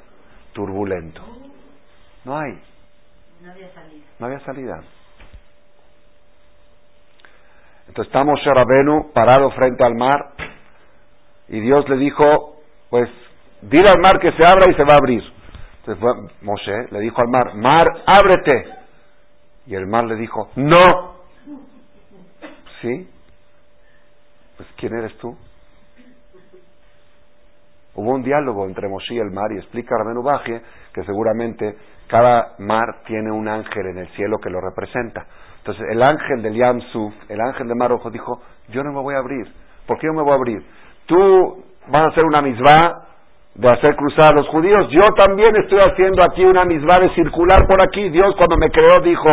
[0.53, 1.21] turbulento.
[2.25, 2.59] No hay.
[3.41, 4.05] No había salida.
[4.19, 4.81] No había salida.
[7.87, 10.33] Entonces estamos Sherabenu parado frente al mar,
[11.51, 12.55] y Dios le dijo,
[12.89, 13.09] pues,
[13.61, 15.21] dile al mar que se abra y se va a abrir.
[15.79, 18.69] Entonces fue Moshe, le dijo al mar, mar, ábrete.
[19.67, 21.15] Y el mar le dijo, no.
[22.81, 23.09] ¿Sí?
[24.55, 25.37] Pues, ¿quién eres tú?
[27.95, 30.61] Hubo un diálogo entre Moshe y el mar y explica Rabenu Baje
[30.93, 35.27] que seguramente cada mar tiene un ángel en el cielo que lo representa.
[35.57, 39.15] Entonces el ángel del Yam Suf, el ángel de Mar dijo, yo no me voy
[39.15, 39.51] a abrir.
[39.85, 40.65] ¿Por qué no me voy a abrir?
[41.05, 43.01] Tú vas a hacer una misma
[43.53, 44.87] de hacer cruzar a los judíos.
[44.89, 48.09] Yo también estoy haciendo aquí una misma de circular por aquí.
[48.09, 49.29] Dios cuando me creó dijo,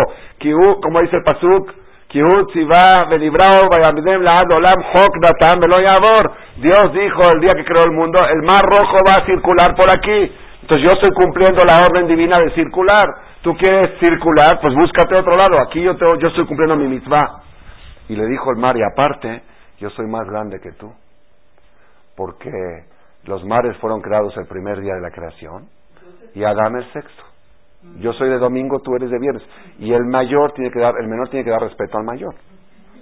[0.81, 1.73] como dice el Pasuk,
[2.11, 2.53] Dios
[6.93, 10.33] dijo el día que creó el mundo, el mar rojo va a circular por aquí.
[10.63, 13.07] Entonces yo estoy cumpliendo la orden divina de circular.
[13.43, 15.57] Tú quieres circular, pues búscate otro lado.
[15.63, 17.43] Aquí yo, yo estoy cumpliendo mi mitzvah.
[18.09, 19.43] Y le dijo el mar, y aparte,
[19.79, 20.93] yo soy más grande que tú
[22.19, 22.51] porque
[23.27, 25.69] los mares fueron creados el primer día de la creación
[26.35, 27.23] y Adán el sexto.
[28.01, 29.43] Yo soy de domingo, tú eres de viernes.
[29.79, 32.35] Y el mayor tiene que dar, el menor tiene que dar respeto al mayor.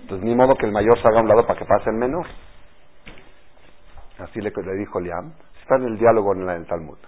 [0.02, 2.26] Entonces, ni modo que el mayor salga a un lado para que pase el menor.
[4.18, 5.33] Así le, dijo Liam.
[5.62, 6.98] Está en el diálogo en, el Talmud.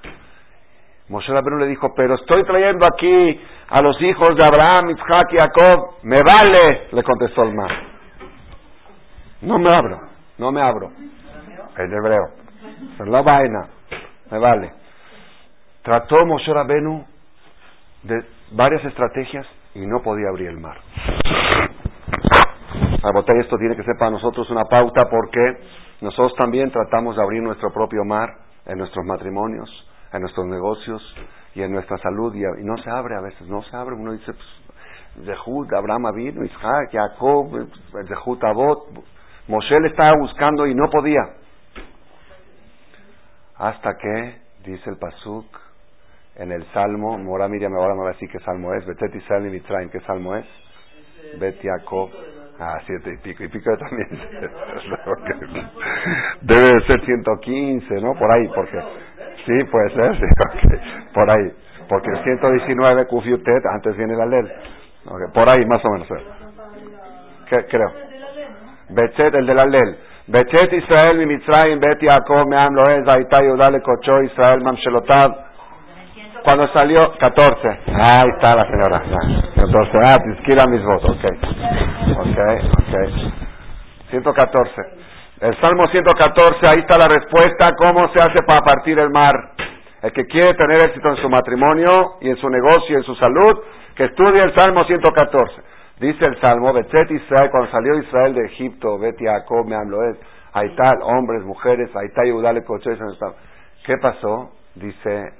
[1.10, 5.36] Moshe Rabbeinu le dijo, pero estoy trayendo aquí a los hijos de Abraham, Isaac y
[5.36, 5.96] Jacob.
[6.04, 7.70] Me vale, le contestó el mar.
[9.42, 10.00] No me abro,
[10.38, 10.90] no me abro
[11.78, 12.30] en hebreo.
[13.06, 13.68] La vaina,
[14.30, 14.72] me vale.
[15.82, 17.04] Trató Moshe Rabenu
[18.02, 20.78] de varias estrategias y no podía abrir el mar.
[23.00, 25.40] A esto tiene que ser para nosotros una pauta porque
[26.00, 28.28] nosotros también tratamos de abrir nuestro propio mar
[28.66, 29.70] en nuestros matrimonios,
[30.12, 31.02] en nuestros negocios
[31.54, 33.94] y en nuestra salud y, no se abre a veces, no se abre.
[33.94, 37.68] Uno dice, pues, Zehut, Abraham vino, Isaac, Jacob,
[38.06, 38.88] Zehut Abot.
[39.46, 41.22] Moshe le estaba buscando y no podía.
[43.58, 45.46] Hasta que, dice el Pasuk,
[46.36, 49.46] en el Salmo, Mora Miriam ahora me va a decir qué salmo es, Betet Israel
[49.46, 50.46] y Mitraim, ¿qué salmo es?
[51.40, 52.10] Bet Jacob,
[52.60, 54.08] ah, siete y pico, y pico también.
[56.42, 58.14] Debe de ser 115, ¿no?
[58.14, 58.80] Por ahí, porque,
[59.44, 60.26] sí, puede ser, sí,
[61.14, 61.52] por ahí,
[61.88, 64.44] porque el 119, Kufiutet, antes viene la ley,
[65.34, 66.08] por ahí más o menos,
[67.48, 67.92] ¿Qué, creo.
[68.90, 69.98] Betet, el de la ley.
[70.29, 75.29] בצאת ישראל ממצרים, בית יעקב מעם לועז, הייתה יהודה לקודשו ישראל ממשלותיו.
[76.45, 77.69] Cuando salió, 14.
[77.87, 79.01] Ahí está la señora.
[79.55, 79.99] 14.
[80.03, 81.15] Ah, Tizquila mis votos.
[81.15, 81.25] Ok.
[82.19, 82.39] Ok,
[82.79, 82.93] ok.
[84.11, 84.81] 114.
[85.39, 87.67] El Salmo 114, ahí está la respuesta.
[87.77, 89.33] ¿Cómo se hace para partir el mar?
[90.01, 93.15] El que quiere tener éxito en su matrimonio y en su negocio y en su
[93.15, 93.63] salud,
[93.95, 95.61] que estudie el Salmo 114.
[96.00, 100.16] Dice el Salmo, Betzet Israel, cuando salió Israel de Egipto, Bet Jacob, Meamloed,
[100.52, 102.64] hay tal, hombres, mujeres, hay tal, Yudale,
[103.84, 104.52] ¿Qué pasó?
[104.76, 105.32] Dice,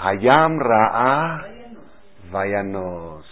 [0.00, 1.44] Hayam Ra'a
[2.30, 3.24] Vayanos.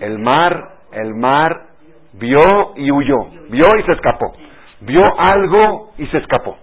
[0.00, 1.66] El mar, el mar
[2.12, 4.32] vio y huyó, vio y se escapó.
[4.80, 6.56] Vio algo y se escapó.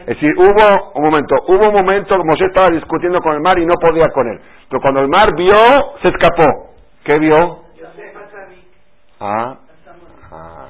[0.00, 3.66] Es decir, hubo un momento, hubo un momento, Moshe estaba discutiendo con el mar y
[3.66, 4.40] no podía con él.
[4.68, 5.54] Pero cuando el mar vio,
[6.02, 6.74] se escapó.
[7.04, 7.67] ¿Qué vio?
[9.20, 9.58] Ah,
[10.30, 10.68] ah.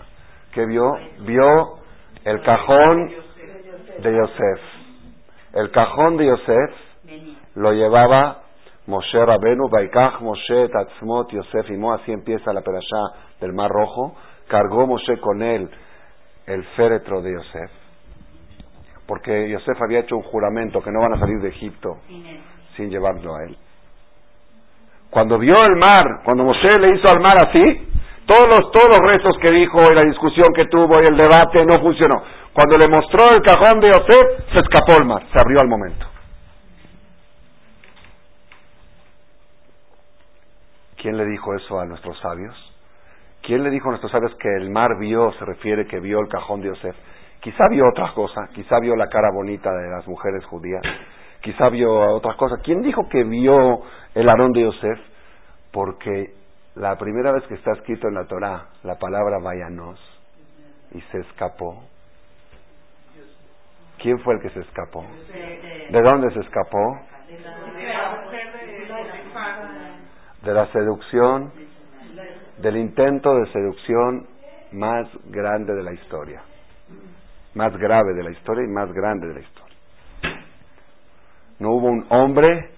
[0.52, 0.92] ¿Qué vio?
[1.20, 1.78] Vio
[2.24, 3.12] el cajón
[4.02, 4.60] de Yosef.
[5.54, 6.70] El cajón de Yosef
[7.54, 8.42] lo llevaba
[8.86, 12.96] Moshe Rabenu, Baikach Moshe Tatzmot Yosef Imo, así empieza la perashá
[13.40, 14.14] del Mar Rojo.
[14.46, 15.68] Cargó Moshe con él
[16.46, 17.70] el féretro de Yosef,
[19.06, 21.98] porque Yosef había hecho un juramento que no van a salir de Egipto
[22.76, 23.56] sin llevarlo a él.
[25.10, 27.97] Cuando vio el mar, cuando Moshe le hizo al mar así,
[28.28, 31.64] todos los, todos los restos que dijo y la discusión que tuvo y el debate
[31.64, 32.22] no funcionó.
[32.52, 36.06] Cuando le mostró el cajón de Yosef, se escapó el mar, se abrió al momento.
[41.00, 42.54] ¿Quién le dijo eso a nuestros sabios?
[43.40, 46.28] ¿Quién le dijo a nuestros sabios que el mar vio, se refiere que vio el
[46.28, 46.96] cajón de Yosef?
[47.40, 50.82] Quizá vio otras cosas, quizá vio la cara bonita de las mujeres judías,
[51.40, 52.60] quizá vio otras cosas.
[52.62, 53.80] ¿Quién dijo que vio
[54.14, 54.98] el arón de Yosef?
[55.70, 56.37] Porque
[56.78, 59.98] la primera vez que está escrito en la Torah la palabra vayanos
[60.92, 61.82] y se escapó.
[64.00, 65.04] ¿Quién fue el que se escapó?
[65.90, 67.00] ¿De dónde se escapó?
[70.42, 71.52] De la seducción,
[72.58, 74.28] del intento de seducción
[74.70, 76.42] más grande de la historia.
[77.54, 79.76] Más grave de la historia y más grande de la historia.
[81.58, 82.70] No hubo un hombre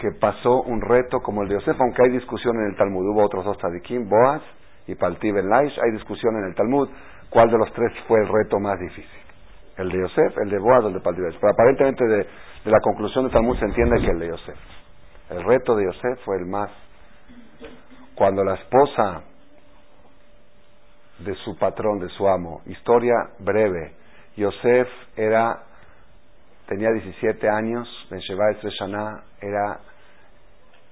[0.00, 3.06] que pasó un reto como el de Yosef, aunque hay discusión en el Talmud.
[3.06, 4.40] Hubo otros dos tzadikim, Boaz
[4.86, 5.78] y Palti Ben Laish.
[5.78, 6.88] Hay discusión en el Talmud
[7.28, 9.20] cuál de los tres fue el reto más difícil.
[9.76, 12.70] El de Yosef, el de Boaz o el de Palti Ben Pero aparentemente de, de
[12.70, 14.58] la conclusión del Talmud se entiende que el de Yosef.
[15.28, 16.70] El reto de Yosef fue el más.
[18.14, 19.22] Cuando la esposa
[21.18, 23.92] de su patrón, de su amo, historia breve,
[24.36, 25.64] Yosef era
[26.66, 28.44] tenía 17 años, Ben Sheba
[29.42, 29.80] era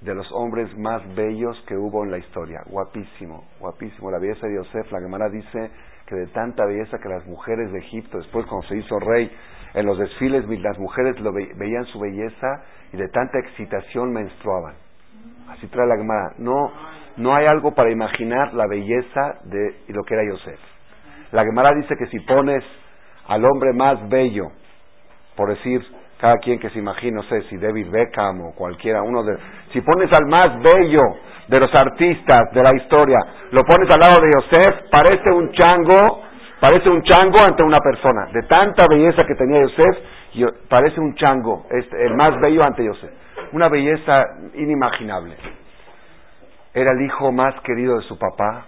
[0.00, 2.60] de los hombres más bellos que hubo en la historia.
[2.66, 4.10] Guapísimo, guapísimo.
[4.10, 5.70] La belleza de Yosef, la Gemara dice
[6.06, 9.30] que de tanta belleza que las mujeres de Egipto, después cuando se hizo rey,
[9.74, 14.74] en los desfiles las mujeres lo veían su belleza y de tanta excitación menstruaban.
[15.48, 16.32] Así trae la Gemara.
[16.38, 16.72] No,
[17.16, 20.60] no hay algo para imaginar la belleza de lo que era Yosef.
[21.32, 22.64] La Gemara dice que si pones
[23.26, 24.50] al hombre más bello,
[25.36, 25.84] por decir,
[26.18, 29.36] cada quien que se imagine, no sé si David Beckham o cualquiera, uno de...
[29.72, 30.98] Si pones al más bello
[31.46, 33.18] de los artistas de la historia,
[33.52, 36.22] lo pones al lado de Yosef, parece un chango,
[36.60, 38.26] parece un chango ante una persona.
[38.32, 43.10] De tanta belleza que tenía Yosef, parece un chango, este, el más bello ante Yosef.
[43.52, 44.16] Una belleza
[44.54, 45.36] inimaginable.
[46.74, 48.66] Era el hijo más querido de su papá,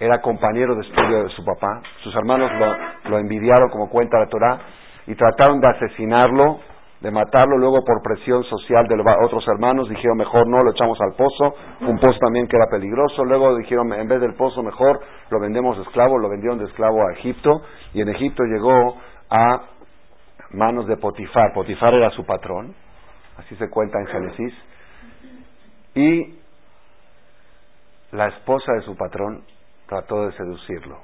[0.00, 4.26] era compañero de estudio de su papá, sus hermanos lo, lo envidiaron como cuenta la
[4.26, 4.58] Torah,
[5.06, 6.60] y trataron de asesinarlo,
[7.00, 11.12] de matarlo, luego por presión social de otros hermanos dijeron mejor no, lo echamos al
[11.14, 15.38] pozo, un pozo también que era peligroso, luego dijeron en vez del pozo mejor lo
[15.38, 18.96] vendemos de esclavo, lo vendieron de esclavo a Egipto y en Egipto llegó
[19.30, 19.62] a
[20.50, 22.74] manos de Potifar, Potifar era su patrón,
[23.36, 24.54] así se cuenta en Génesis,
[25.94, 26.38] y
[28.12, 29.42] la esposa de su patrón
[29.86, 30.98] trató de seducirlo,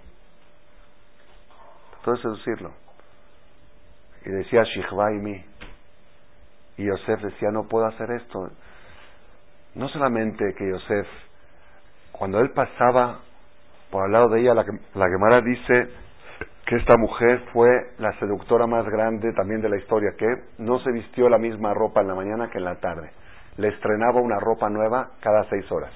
[1.91, 2.82] trató de seducirlo
[4.25, 5.45] y decía Shichvaimi.
[6.79, 8.51] Y Yosef decía, no puedo hacer esto.
[9.75, 11.07] No solamente que Yosef,
[12.13, 13.21] cuando él pasaba
[13.91, 15.89] por al lado de ella, la, la dice
[16.67, 20.27] que esta mujer fue la seductora más grande también de la historia, que
[20.59, 23.11] no se vistió la misma ropa en la mañana que en la tarde.
[23.59, 25.93] Le estrenaba una ropa nueva cada seis horas.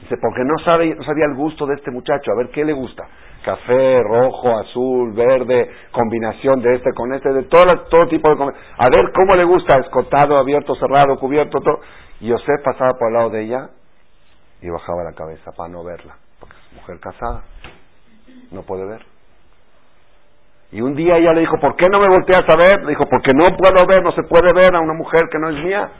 [0.00, 2.72] Dice, porque no, sabe, no sabía el gusto de este muchacho, a ver qué le
[2.72, 3.06] gusta
[3.44, 8.42] café, rojo, azul, verde, combinación de este con este, de todo, todo tipo de...
[8.42, 11.80] A ver cómo le gusta, escotado, abierto, cerrado, cubierto, todo.
[12.20, 13.68] Y José pasaba por el lado de ella
[14.62, 17.42] y bajaba la cabeza para no verla, porque es mujer casada,
[18.50, 19.04] no puede ver.
[20.72, 22.82] Y un día ella le dijo, ¿por qué no me volteas a ver?
[22.82, 25.50] Le dijo, porque no puedo ver, no se puede ver a una mujer que no
[25.50, 25.90] es mía,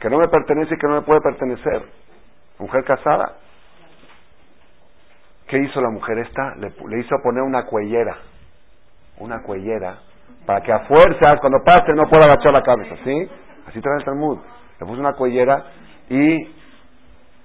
[0.00, 2.05] que no me pertenece y que no me puede pertenecer.
[2.58, 3.36] Mujer casada.
[5.46, 6.54] ¿Qué hizo la mujer esta?
[6.56, 8.16] Le, hizo poner una cuellera,
[9.18, 9.98] una cuellera,
[10.44, 13.30] para que a fuerzas, cuando pase, no pueda agachar la cabeza, ¿sí?
[13.68, 14.38] Así trae el Talmud.
[14.80, 15.64] Le puso una cuellera
[16.08, 16.56] y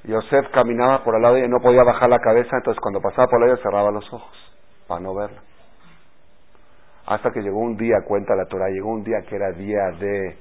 [0.04, 3.40] Yosef caminaba por al lado y no podía bajar la cabeza, entonces cuando pasaba por
[3.40, 4.36] la ella cerraba los ojos,
[4.88, 5.42] para no verla.
[7.06, 10.38] Hasta que llegó un día, cuenta la Torah, llegó un día que era día de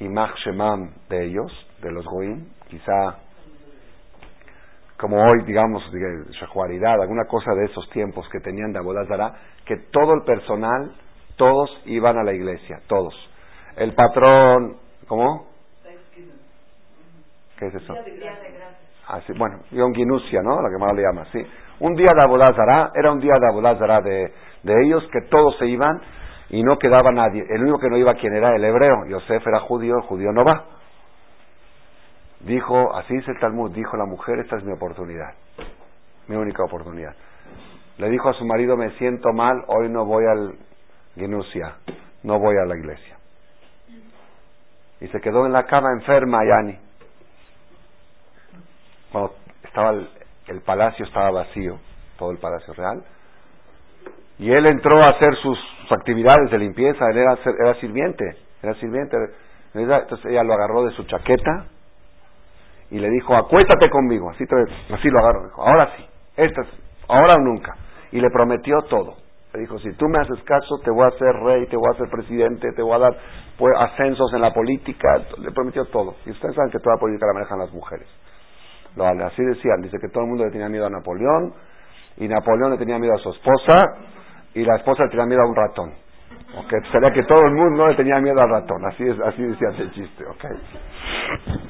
[0.00, 3.18] Imach Shemam de ellos, de los Goim, quizá
[4.98, 5.82] como hoy, digamos,
[6.40, 10.92] Shahuaridad, alguna cosa de esos tiempos que tenían de Abodazara, que todo el personal,
[11.36, 13.14] todos iban a la iglesia, todos.
[13.76, 14.76] El patrón,
[15.08, 15.48] ¿cómo?
[17.58, 17.94] ¿Qué es eso?
[19.06, 20.62] Ah, bueno, Yom Ginusia, ¿no?
[20.62, 21.44] La que más le llama, sí.
[21.80, 25.66] Un día de Abodazara, era un día de Abodazara de, de ellos, que todos se
[25.66, 26.00] iban
[26.50, 27.44] y no quedaba nadie.
[27.48, 29.06] El único que no iba, quien era el hebreo.
[29.08, 30.73] Yosef era judío, el judío no va.
[32.44, 35.32] Dijo, así dice el Talmud, dijo la mujer, esta es mi oportunidad,
[36.28, 37.14] mi única oportunidad.
[37.96, 40.54] Le dijo a su marido, me siento mal, hoy no voy al
[41.14, 41.76] Genusia,
[42.22, 43.16] no voy a la iglesia.
[45.00, 46.78] Y se quedó en la cama enferma, Yani.
[49.10, 49.92] Cuando estaba
[50.48, 51.78] el, palacio estaba vacío,
[52.18, 53.04] todo el palacio real,
[54.38, 55.58] y él entró a hacer sus,
[55.90, 59.16] actividades de limpieza, él era, era sirviente, era sirviente.
[59.74, 61.66] Entonces ella lo agarró de su chaqueta,
[62.94, 66.62] y le dijo, acuéstate conmigo, así, así lo agarro, dijo, ahora sí, esta
[67.08, 67.74] ahora o nunca.
[68.12, 69.16] Y le prometió todo.
[69.52, 71.96] Le dijo, si tú me haces caso, te voy a hacer rey, te voy a
[71.96, 73.16] hacer presidente, te voy a dar
[73.58, 75.08] pues, ascensos en la política.
[75.38, 76.14] Le prometió todo.
[76.24, 78.06] Y ustedes saben que toda la política la manejan las mujeres.
[78.94, 81.52] Lo, así decían, dice que todo el mundo le tenía miedo a Napoleón,
[82.18, 83.74] y Napoleón le tenía miedo a su esposa,
[84.54, 85.94] y la esposa le tenía miedo a un ratón.
[86.64, 89.68] Okay, sería que todo el mundo le tenía miedo al ratón, así es, así decía
[89.76, 91.63] el chiste, okay.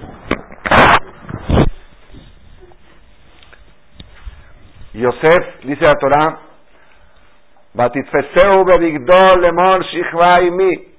[5.00, 6.38] Yosef, dice la Torah,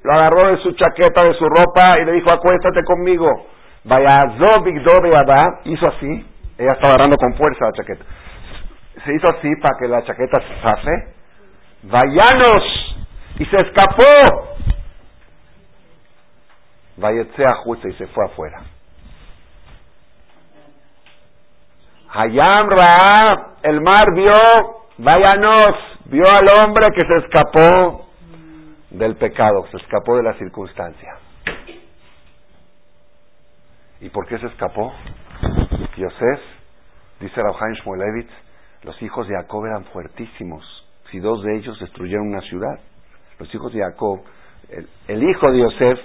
[0.04, 3.26] lo agarró de su chaqueta, de su ropa y le dijo, acuéstate conmigo.
[5.66, 6.26] hizo así,
[6.58, 8.06] ella estaba agarrando con fuerza la chaqueta.
[9.06, 11.14] Se hizo así para que la chaqueta se zafe.
[11.84, 12.86] Vayanos,
[13.40, 14.58] y se escapó.
[16.98, 18.62] Vayetzea justa y se fue afuera.
[22.18, 24.32] Hayam Raab, el mar vio,
[24.98, 25.76] váyanos,
[26.06, 28.08] vio al hombre que se escapó
[28.90, 31.18] del pecado, se escapó de la circunstancia.
[34.00, 34.94] ¿Y por qué se escapó?
[35.98, 36.40] Yosef,
[37.20, 38.32] dice Rabhaim Shmulevitz,
[38.84, 40.64] los hijos de Jacob eran fuertísimos.
[41.12, 42.80] Si dos de ellos destruyeron una ciudad,
[43.40, 44.22] los hijos de Jacob,
[45.08, 46.00] el, hijo de Yosef,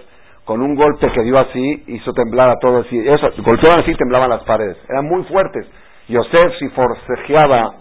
[0.45, 2.85] con un golpe que dio así, hizo temblar a todos.
[2.91, 4.77] Y eso, golpeaban así, temblaban las paredes.
[4.89, 5.69] Eran muy fuertes.
[6.11, 7.75] Yosef, si forcejeaba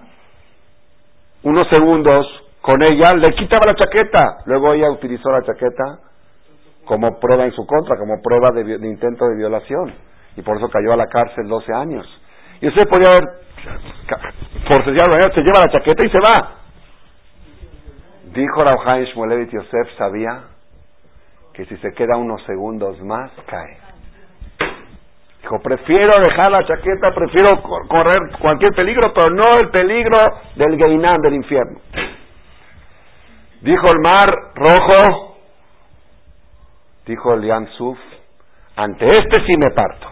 [1.44, 2.28] unos segundos
[2.62, 4.44] con ella, le quitaba la chaqueta.
[4.46, 6.00] Luego ella utilizó la chaqueta
[6.86, 9.94] como prueba en su contra, como prueba de, intento de violación.
[10.36, 12.06] Y por eso cayó a la cárcel 12 años.
[12.62, 13.24] Y usted podía haber
[14.68, 16.56] forcejeado, se lleva la chaqueta y se va.
[18.34, 20.44] Dijo Rabhaim Shmulevit Yosef, sabía
[21.54, 23.89] que si se queda unos segundos más, cae.
[25.58, 30.18] Prefiero dejar la chaqueta, prefiero correr cualquier peligro, pero no el peligro
[30.56, 31.80] del Geinán, del infierno.
[33.62, 35.38] Dijo el mar rojo,
[37.08, 37.98] dijo el Yam Suf,
[38.76, 40.08] ante este sí me parto,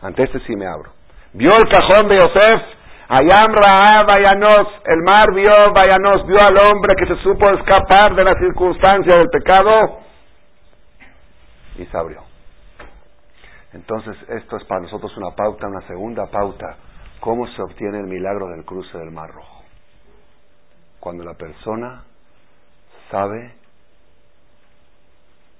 [0.00, 0.90] ante este sí me abro.
[1.34, 2.62] Vio el cajón de Yosef,
[3.08, 8.24] Ayam Raab, Vayanos, el mar vio, Vayanos, vio al hombre que se supo escapar de
[8.24, 10.00] la circunstancia del pecado
[11.76, 12.33] y se abrió.
[13.74, 16.76] Entonces, esto es para nosotros una pauta, una segunda pauta.
[17.18, 19.64] ¿Cómo se obtiene el milagro del cruce del Mar Rojo?
[21.00, 22.04] Cuando la persona
[23.10, 23.52] sabe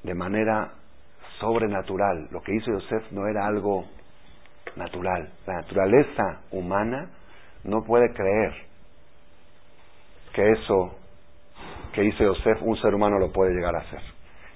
[0.04, 0.74] de manera
[1.40, 2.28] sobrenatural.
[2.30, 3.84] Lo que hizo Yosef no era algo
[4.76, 5.32] natural.
[5.46, 7.10] La naturaleza humana
[7.64, 8.54] no puede creer
[10.32, 10.94] que eso
[11.92, 14.02] que hizo Yosef un ser humano lo puede llegar a hacer.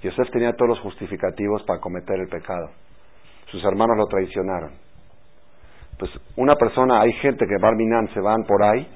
[0.03, 2.71] Yosef tenía todos los justificativos para cometer el pecado
[3.51, 4.73] sus hermanos lo traicionaron.
[5.99, 8.87] Pues una persona, hay gente que Barminan se van por ahí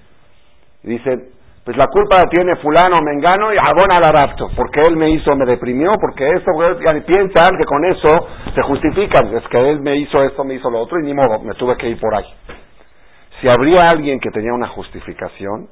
[0.85, 1.29] y dicen,
[1.65, 5.37] pues la culpa la tiene fulano, mengano y abona la rapto, porque él me hizo,
[5.37, 6.51] me deprimió, porque esto,
[6.97, 10.69] y piensan que con eso se justifican, es que él me hizo esto, me hizo
[10.71, 12.27] lo otro y ni modo, me tuve que ir por ahí.
[13.41, 15.69] Si habría alguien que tenía una justificación,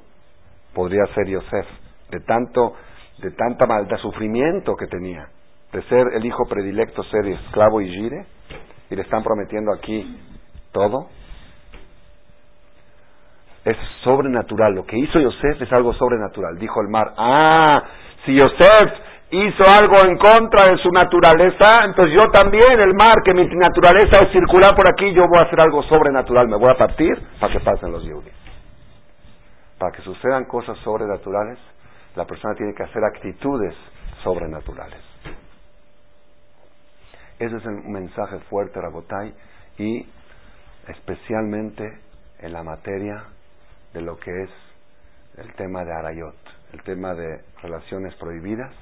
[0.74, 1.66] podría ser Yosef,
[2.10, 2.74] de tanto,
[3.18, 5.26] de tanta maldad, sufrimiento que tenía,
[5.72, 8.26] de ser el hijo predilecto, ser esclavo y gire,
[8.90, 10.20] y le están prometiendo aquí
[10.72, 11.08] todo.
[13.64, 14.74] Es sobrenatural.
[14.74, 16.58] Lo que hizo Yosef es algo sobrenatural.
[16.58, 17.84] Dijo el mar, ah,
[18.24, 18.90] si Yosef
[19.30, 24.26] hizo algo en contra de su naturaleza, entonces yo también, el mar, que mi naturaleza
[24.26, 26.48] es circular por aquí, yo voy a hacer algo sobrenatural.
[26.48, 28.34] Me voy a partir para que pasen los judíos.
[29.78, 31.58] Para que sucedan cosas sobrenaturales,
[32.16, 33.74] la persona tiene que hacer actitudes
[34.24, 35.09] sobrenaturales.
[37.40, 39.32] Ese es un mensaje fuerte, Rabotai,
[39.78, 40.06] y
[40.88, 41.90] especialmente
[42.40, 43.24] en la materia
[43.94, 44.50] de lo que es
[45.38, 46.36] el tema de Arayot,
[46.74, 48.74] el tema de relaciones prohibidas.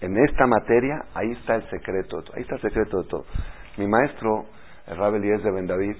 [0.00, 3.26] En esta materia, ahí está el secreto, ahí está el secreto de todo.
[3.76, 4.46] Mi maestro,
[4.88, 5.96] el Rabbi de Ben David,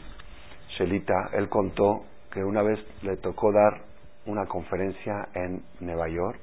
[0.70, 3.82] Shelita, él contó que una vez le tocó dar
[4.26, 6.40] una conferencia en Nueva York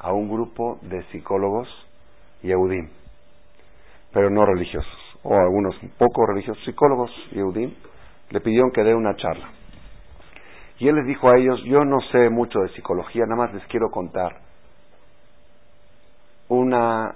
[0.00, 1.68] a un grupo de psicólogos
[2.42, 2.88] Yehudim,
[4.12, 7.74] pero no religiosos, o algunos poco religiosos, psicólogos Yehudim,
[8.30, 9.48] le pidieron que dé una charla.
[10.78, 13.64] Y él les dijo a ellos, yo no sé mucho de psicología, nada más les
[13.66, 14.34] quiero contar
[16.48, 17.14] una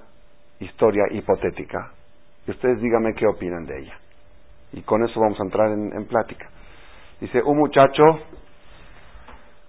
[0.60, 1.92] historia hipotética
[2.46, 3.98] y ustedes díganme qué opinan de ella.
[4.72, 6.48] Y con eso vamos a entrar en, en plática.
[7.20, 8.02] Dice, un muchacho,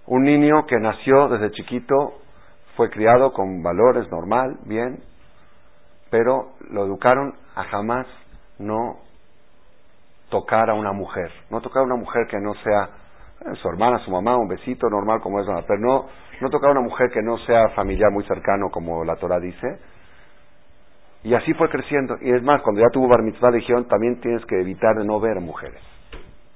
[0.06, 2.20] un niño que nació desde chiquito,
[2.76, 5.02] fue criado con valores normal, bien,
[6.16, 8.06] pero lo educaron a jamás
[8.58, 9.00] no
[10.30, 12.88] tocar a una mujer, no tocar a una mujer que no sea
[13.40, 16.06] eh, su hermana, su mamá, un besito normal como es, pero no,
[16.40, 19.78] no tocar a una mujer que no sea familiar muy cercano como la Torah dice.
[21.22, 22.16] Y así fue creciendo.
[22.22, 25.20] Y es más, cuando ya tuvo bar mitzvah, dijeron, también tienes que evitar de no
[25.20, 25.82] ver mujeres.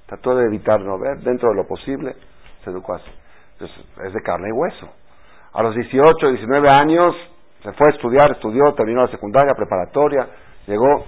[0.06, 2.16] Trató de evitar no ver, dentro de lo posible,
[2.64, 3.11] se educó así.
[3.52, 4.88] Entonces, es de carne y hueso.
[5.52, 7.14] A los 18, 19 años,
[7.62, 10.26] se fue a estudiar, estudió, terminó la secundaria, preparatoria,
[10.66, 11.04] llegó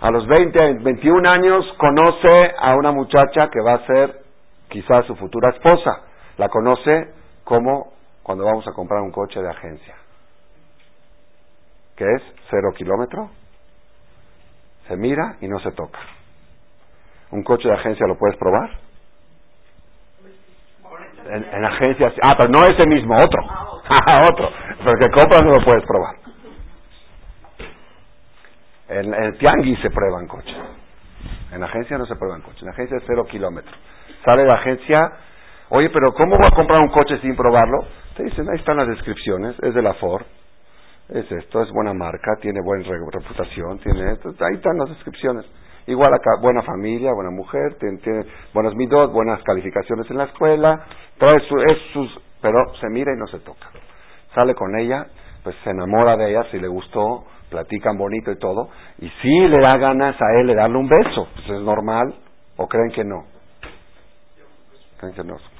[0.00, 4.20] a los 20, 21 años, conoce a una muchacha que va a ser
[4.68, 6.02] quizás su futura esposa.
[6.36, 7.12] La conoce
[7.44, 7.92] como
[8.22, 9.94] cuando vamos a comprar un coche de agencia.
[11.96, 12.22] que es?
[12.50, 13.30] Cero kilómetro.
[14.86, 15.98] Se mira y no se toca.
[17.30, 18.70] ¿Un coche de agencia lo puedes probar?
[21.30, 22.12] En, en agencias.
[22.22, 23.42] Ah, pero no ese mismo, otro.
[23.88, 24.50] Ah, otro.
[24.78, 26.16] Pero que compras no lo puedes probar.
[28.88, 30.56] En, el tianguis se prueban coches.
[31.52, 32.62] En agencia no se prueban coches.
[32.62, 33.76] En agencia es cero kilómetros
[34.26, 35.12] sale la agencia,
[35.70, 37.86] oye, pero ¿cómo voy a comprar un coche sin probarlo?
[38.16, 40.24] Te dicen, ahí están las descripciones, es de la Ford,
[41.08, 45.46] es esto, es buena marca, tiene buena reputación, tiene esto, ahí están las descripciones.
[45.86, 50.84] Igual acá, buena familia, buena mujer, tiene, tiene buenos midos, buenas calificaciones en la escuela,
[51.16, 53.68] trae su, es sus, pero se mira y no se toca.
[54.36, 55.06] Sale con ella,
[55.42, 58.68] pues se enamora de ella, si le gustó, platican bonito y todo,
[58.98, 62.14] y si le da ganas a él de darle un beso, pues es normal,
[62.56, 63.24] o creen que no.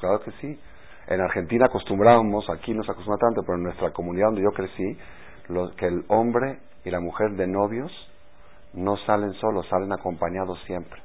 [0.00, 0.60] Claro que sí.
[1.08, 4.98] En Argentina acostumbrábamos, aquí no se acostumbra tanto, pero en nuestra comunidad donde yo crecí,
[5.78, 7.90] que el hombre y la mujer de novios
[8.74, 11.00] no salen solos, salen acompañados siempre.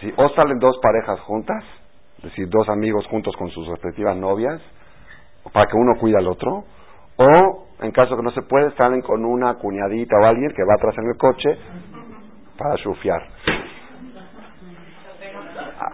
[0.00, 1.62] Si, o salen dos parejas juntas,
[2.18, 4.62] es decir, dos amigos juntos con sus respectivas novias,
[5.50, 6.64] para que uno cuide al otro,
[7.16, 10.74] o en caso que no se puede, salen con una cuñadita o alguien que va
[10.74, 11.58] atrás en el coche
[12.56, 13.22] para chufiar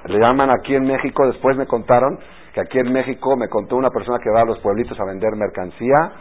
[0.07, 2.19] le llaman aquí en México, después me contaron
[2.53, 5.35] que aquí en México me contó una persona que va a los pueblitos a vender
[5.37, 6.13] mercancía,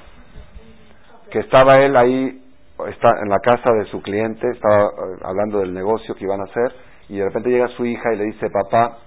[1.32, 2.44] que estaba él ahí
[2.90, 6.44] está en la casa de su cliente, estaba eh, hablando del negocio que iban a
[6.44, 6.74] hacer,
[7.10, 8.98] y de repente llega su hija y le dice, papá,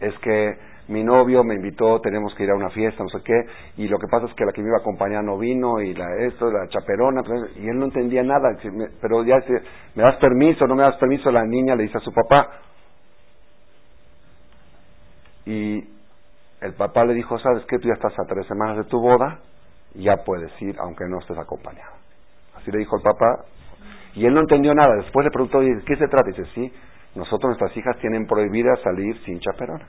[0.00, 0.58] es que
[0.88, 3.44] mi novio me invitó, tenemos que ir a una fiesta, no sé qué,
[3.76, 5.94] y lo que pasa es que la que me iba a acompañar no vino, y
[5.94, 8.56] la, esto, la chaperona, pues, y él no entendía nada,
[9.00, 9.62] pero ya dice,
[9.94, 10.66] ¿me das permiso?
[10.66, 11.30] ¿No me das permiso?
[11.30, 12.60] La niña le dice a su papá,
[15.48, 15.82] y
[16.60, 17.78] el papá le dijo, ¿sabes qué?
[17.78, 19.38] Tú ya estás a tres semanas de tu boda,
[19.94, 21.94] ya puedes ir aunque no estés acompañado.
[22.56, 23.44] Así le dijo el papá.
[24.14, 24.96] Y él no entendió nada.
[24.96, 26.28] Después le preguntó, ¿qué se trata?
[26.28, 26.72] Y dice, sí,
[27.14, 29.86] nosotros nuestras hijas tienen prohibida salir sin chaperona.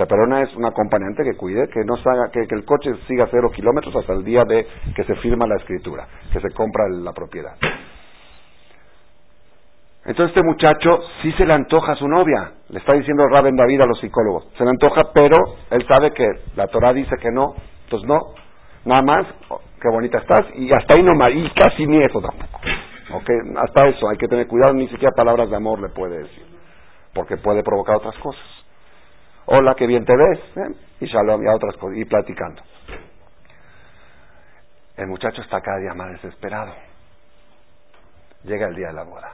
[0.00, 3.50] Chaperona es un acompañante que cuide que no haga, que, que, el coche siga cero
[3.54, 7.52] kilómetros hasta el día de que se firma la escritura, que se compra la propiedad.
[10.06, 13.82] Entonces este muchacho sí se le antoja a su novia, le está diciendo Raben David
[13.82, 15.36] a los psicólogos, se le antoja, pero
[15.70, 16.26] él sabe que
[16.56, 18.20] la Torah dice que no, entonces no,
[18.86, 22.58] nada más, oh, qué bonita estás, y hasta ahí nomás, y casi ni eso tampoco.
[23.20, 26.46] Okay, hasta eso, hay que tener cuidado, ni siquiera palabras de amor le puede decir,
[27.12, 28.59] porque puede provocar otras cosas.
[29.52, 30.74] Hola, qué bien te ves, ¿eh?
[31.00, 32.62] y shalom, y otras cosas, y platicando.
[34.96, 36.72] El muchacho está cada día más desesperado.
[38.44, 39.32] Llega el día de la boda.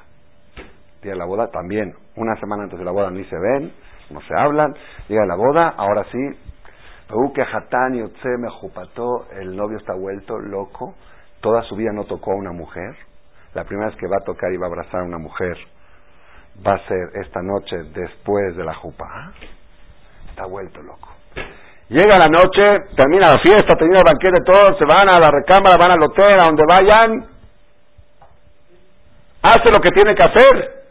[1.03, 3.75] Día de la boda también, una semana antes de la boda ni se ven,
[4.09, 4.75] no se hablan,
[5.07, 6.19] llega la boda, ahora sí,
[9.39, 10.95] el novio está vuelto loco,
[11.43, 12.97] toda su vida no tocó a una mujer,
[13.53, 15.59] la primera vez que va a tocar y va a abrazar a una mujer
[16.67, 19.35] va a ser esta noche después de la jupa,
[20.37, 21.09] está vuelto loco.
[21.89, 22.63] Llega la noche,
[22.95, 26.39] termina la fiesta, termina el banquete, todos se van a la recámara, van al hotel,
[26.39, 27.27] a donde vayan.
[29.41, 30.85] Hace lo que tiene que hacer.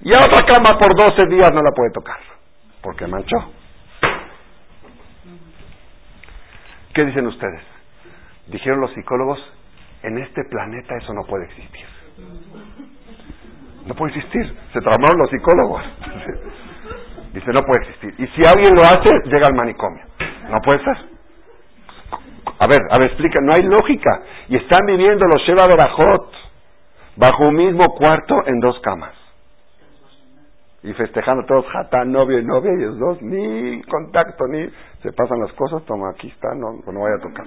[0.00, 2.18] Y a otra cama por 12 días no la puede tocar,
[2.82, 3.36] porque manchó.
[6.94, 7.62] ¿Qué dicen ustedes?
[8.48, 9.38] Dijeron los psicólogos,
[10.02, 11.86] en este planeta eso no puede existir.
[13.86, 14.46] No puede existir.
[14.72, 15.82] Se tramaron los psicólogos.
[17.52, 18.14] No puede existir.
[18.18, 20.04] Y si alguien lo hace, llega al manicomio.
[20.50, 20.96] No puede ser.
[22.58, 23.40] A ver, a ver, explica.
[23.42, 24.22] No hay lógica.
[24.48, 26.32] Y están viviendo los Sheva Berajot
[27.16, 29.12] bajo un mismo cuarto en dos camas.
[30.82, 34.68] Y festejando todos, jatán, novio y novia, y los dos, ni contacto, ni
[35.02, 37.46] se pasan las cosas, toma, aquí está, no, no vaya a tocar.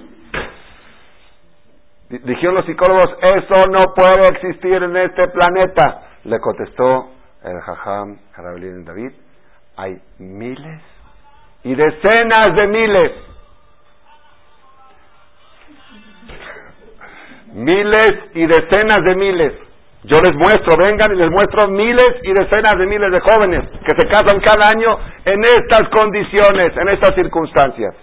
[2.10, 6.04] Dijeron los psicólogos, eso no puede existir en este planeta.
[6.24, 7.10] Le contestó
[7.44, 9.12] el Jajam Jarabelín David,
[9.78, 10.82] hay miles
[11.64, 13.12] y decenas de miles.
[17.54, 19.54] Miles y decenas de miles.
[20.04, 23.96] Yo les muestro, vengan y les muestro miles y decenas de miles de jóvenes que
[23.98, 24.88] se casan cada año
[25.26, 27.96] en estas condiciones, en estas circunstancias.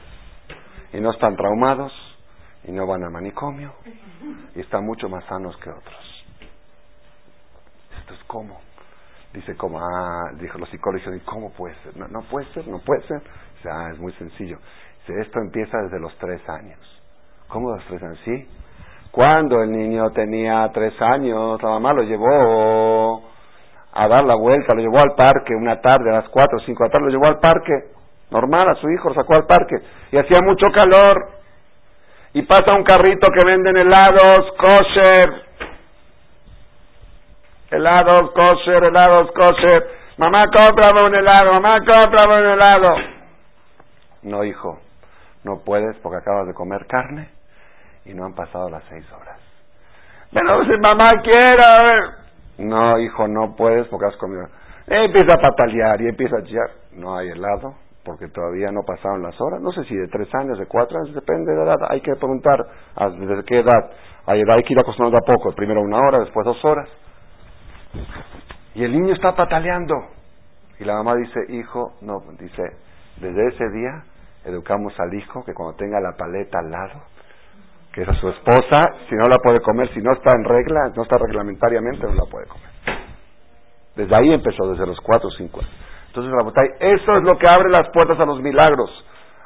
[0.93, 1.93] Y no están traumados,
[2.65, 3.75] y no van al manicomio,
[4.55, 6.25] y están mucho más sanos que otros.
[7.99, 8.64] Esto es como.
[9.35, 11.97] Dice, como, ah, dijo los psicólogos, ¿y cómo puede ser?
[11.97, 13.21] No, no puede ser, no puede ser.
[13.57, 14.59] Dice, ah, es muy sencillo.
[15.01, 16.79] Dice, esto empieza desde los tres años.
[17.49, 18.21] ¿Cómo los tres años?
[18.25, 18.49] Sí.
[19.11, 23.25] Cuando el niño tenía tres años, la mamá lo llevó
[23.93, 26.85] a dar la vuelta, lo llevó al parque una tarde, a las cuatro o cinco
[26.85, 27.73] de la tarde, lo llevó al parque,
[28.31, 29.77] normal, a su hijo, lo sacó al parque,
[30.11, 31.31] y hacía mucho calor,
[32.33, 35.44] y pasa un carrito que venden helados, kosher,
[37.75, 39.87] helados, kosher, helados, kosher.
[40.17, 42.97] Mamá, cómprame un helado, mamá, cómprame un helado.
[44.23, 44.79] No, hijo,
[45.45, 47.29] no puedes porque acabas de comer carne
[48.05, 49.39] y no han pasado las seis horas.
[50.33, 52.25] Pero si mamá quiere.
[52.59, 54.47] No, hijo, no puedes porque has comido.
[54.87, 56.71] empieza a patalear y empieza a chillar.
[56.93, 59.61] No hay helado porque todavía no pasaron las horas.
[59.61, 61.89] No sé si de tres años, de cuatro años, depende de la edad.
[61.89, 62.65] Hay que preguntar
[63.19, 63.91] desde qué edad.
[64.27, 65.55] Hay edad hay que ir acostumbrando a poco.
[65.55, 66.89] Primero una hora, después dos horas.
[68.75, 69.95] Y el niño está pataleando.
[70.79, 72.63] Y la mamá dice, hijo, no, dice,
[73.21, 74.05] desde ese día
[74.45, 77.03] educamos al hijo que cuando tenga la paleta al lado,
[77.93, 80.93] que es a su esposa, si no la puede comer, si no está en regla,
[80.97, 82.71] no está reglamentariamente, no la puede comer.
[83.95, 85.73] Desde ahí empezó, desde los cuatro o cinco años.
[86.09, 86.33] Entonces,
[86.81, 88.91] eso es lo que abre las puertas a los milagros.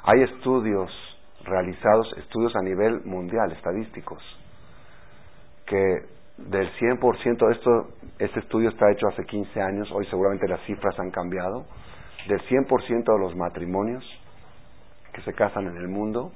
[0.04, 0.90] Hay estudios
[1.44, 4.22] realizados, estudios a nivel mundial, estadísticos,
[5.66, 10.98] que del 100%, esto, este estudio está hecho hace 15 años, hoy seguramente las cifras
[10.98, 11.66] han cambiado,
[12.28, 14.04] del 100% de los matrimonios
[15.12, 16.32] que se casan en el mundo,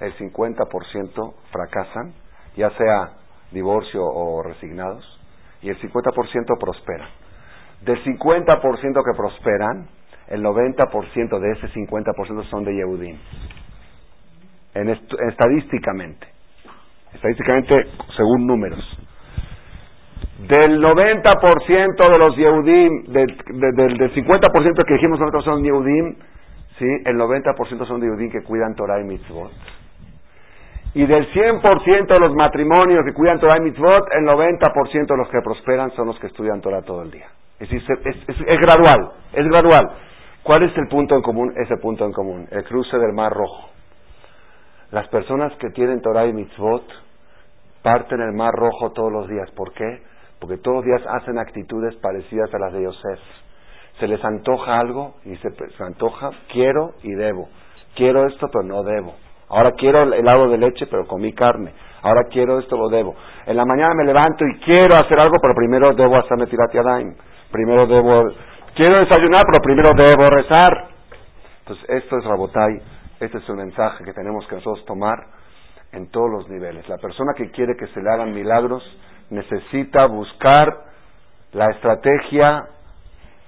[0.00, 2.14] el 50% fracasan,
[2.56, 3.16] ya sea
[3.50, 5.04] divorcio o resignados,
[5.62, 7.08] y el 50% prosperan.
[7.82, 9.88] Del 50% que prosperan,
[10.28, 13.18] el 90% de ese 50% son de Yehudim.
[14.74, 16.28] En estadísticamente.
[17.12, 17.74] Estadísticamente,
[18.16, 19.09] según números
[20.48, 23.36] del 90% de los Yehudim, del,
[23.96, 26.16] del, 50% que dijimos nosotros son Yehudim,
[26.78, 26.86] ¿sí?
[27.04, 29.52] el 90% son Yehudim que cuidan Torah y Mitzvot.
[30.94, 35.28] Y del 100% de los matrimonios que cuidan Torah y Mitzvot, el 90% de los
[35.28, 37.28] que prosperan son los que estudian Torah todo el día.
[37.60, 39.90] Es, es, gradual, es gradual.
[40.42, 41.52] ¿Cuál es el punto en común?
[41.56, 43.68] Ese punto en común, el cruce del Mar Rojo.
[44.90, 46.84] Las personas que tienen Torah y Mitzvot
[47.82, 49.50] parten el Mar Rojo todos los días.
[49.52, 50.09] ¿Por qué?
[50.40, 53.20] Porque todos los días hacen actitudes parecidas a las de Yosef.
[53.98, 57.48] Se les antoja algo y se, se antoja, quiero y debo.
[57.94, 59.14] Quiero esto, pero no debo.
[59.48, 61.72] Ahora quiero el helado de leche, pero comí carne.
[62.02, 63.14] Ahora quiero esto, lo debo.
[63.46, 66.78] En la mañana me levanto y quiero hacer algo, pero primero debo hacerme tirati
[67.50, 68.32] Primero debo,
[68.74, 70.88] quiero desayunar, pero primero debo rezar.
[71.60, 72.80] Entonces, esto es Rabotai.
[73.18, 75.18] Este es el mensaje que tenemos que nosotros tomar
[75.92, 76.88] en todos los niveles.
[76.88, 78.82] La persona que quiere que se le hagan milagros,
[79.30, 80.84] necesita buscar
[81.52, 82.66] la estrategia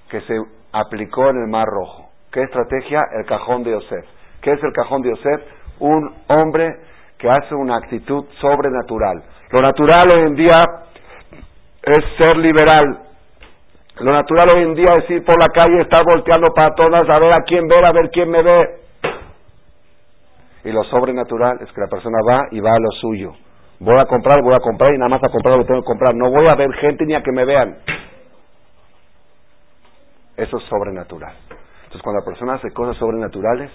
[0.08, 0.36] que se
[0.72, 2.10] aplicó en el Mar Rojo.
[2.30, 3.02] ¿Qué estrategia?
[3.18, 4.04] El cajón de Yosef.
[4.40, 5.42] ¿Qué es el cajón de Yosef?
[5.80, 6.76] Un hombre
[7.18, 9.22] que hace una actitud sobrenatural.
[9.50, 10.64] Lo natural hoy en día
[11.82, 13.02] es ser liberal.
[14.00, 17.20] Lo natural hoy en día es ir por la calle, estar volteando para todas, a
[17.20, 18.80] ver a quién ver, a ver quién me ve.
[20.64, 23.32] Y lo sobrenatural es que la persona va y va a lo suyo.
[23.84, 25.86] Voy a comprar, voy a comprar y nada más a comprar lo que tengo que
[25.86, 26.14] comprar.
[26.14, 27.78] No voy a ver gente ni a que me vean.
[30.36, 31.34] Eso es sobrenatural.
[31.82, 33.72] Entonces, cuando la persona hace cosas sobrenaturales,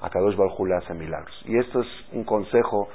[0.00, 1.34] Akadosh Baruj le hace milagros.
[1.46, 2.88] Y esto es un consejo,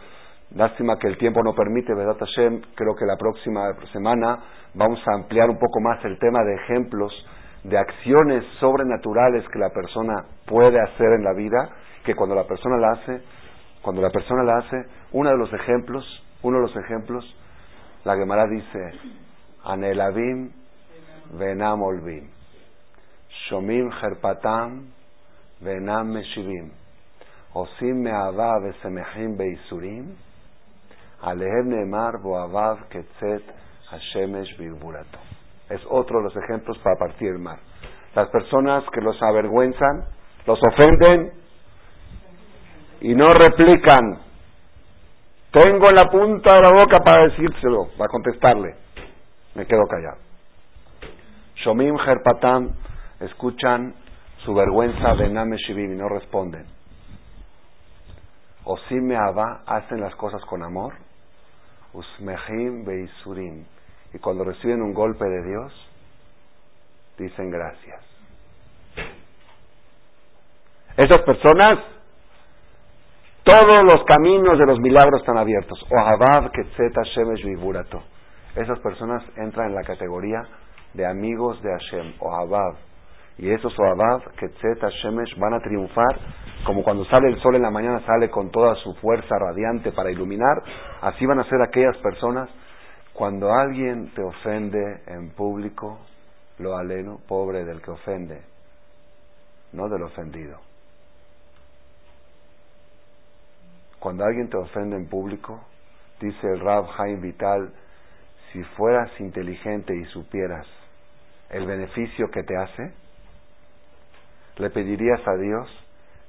[0.55, 2.61] lástima que el tiempo no permite, ¿verdad Hashem?
[2.75, 4.39] Creo que la próxima semana
[4.73, 7.11] vamos a ampliar un poco más el tema de ejemplos
[7.65, 10.13] de acciones sobrenaturales que la persona
[10.45, 11.71] puede hacer en la vida,
[12.05, 13.21] que cuando la persona la hace,
[13.81, 14.77] cuando la persona la hace,
[15.11, 17.35] uno de los ejemplos, uno de los ejemplos,
[18.05, 18.91] la Gemara dice,
[19.63, 20.51] Anelavim
[21.33, 22.29] venam olvim,
[23.49, 24.87] shomim herpatam
[25.61, 26.71] venam meshivim,
[27.53, 30.15] osim me'ava vesemechim beisurim,
[31.21, 33.43] alehem neemar boavav ketzet
[33.91, 35.19] hashemesh birburato
[35.69, 37.59] es otro de los ejemplos para partir el mar.
[38.15, 40.05] Las personas que los avergüenzan,
[40.45, 41.33] los ofenden
[43.01, 44.26] y no replican.
[45.51, 48.75] Tengo la punta de la boca para decírselo, para contestarle.
[49.55, 50.17] Me quedo callado.
[51.55, 52.69] Shomim Herpatam
[53.19, 53.95] escuchan
[54.43, 56.65] su vergüenza de Name y no responden.
[58.63, 60.93] Osim Ava hacen las cosas con amor.
[61.93, 63.63] Usmehim Beisurim
[64.13, 65.73] y cuando reciben un golpe de Dios,
[67.17, 68.01] dicen gracias.
[70.97, 71.79] Esas personas,
[73.47, 75.79] todos los caminos de los milagros están abiertos.
[78.57, 80.43] Esas personas entran en la categoría
[80.93, 82.75] de amigos de Hashem, Ohabab.
[83.37, 86.19] Y esos Ohabab, Ketzeta Shemesh, van a triunfar
[86.65, 90.11] como cuando sale el sol en la mañana, sale con toda su fuerza radiante para
[90.11, 90.61] iluminar.
[90.99, 92.49] Así van a ser aquellas personas
[93.13, 95.99] cuando alguien te ofende en público,
[96.59, 98.41] lo aleno, pobre del que ofende,
[99.71, 100.66] no del ofendido.
[103.99, 105.63] Cuando alguien te ofende en público,
[106.19, 107.73] dice el Rab Haim Vital,
[108.51, 110.65] si fueras inteligente y supieras
[111.49, 112.93] el beneficio que te hace,
[114.57, 115.67] le pedirías a Dios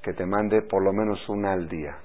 [0.01, 1.97] que te mande por lo menos una al día.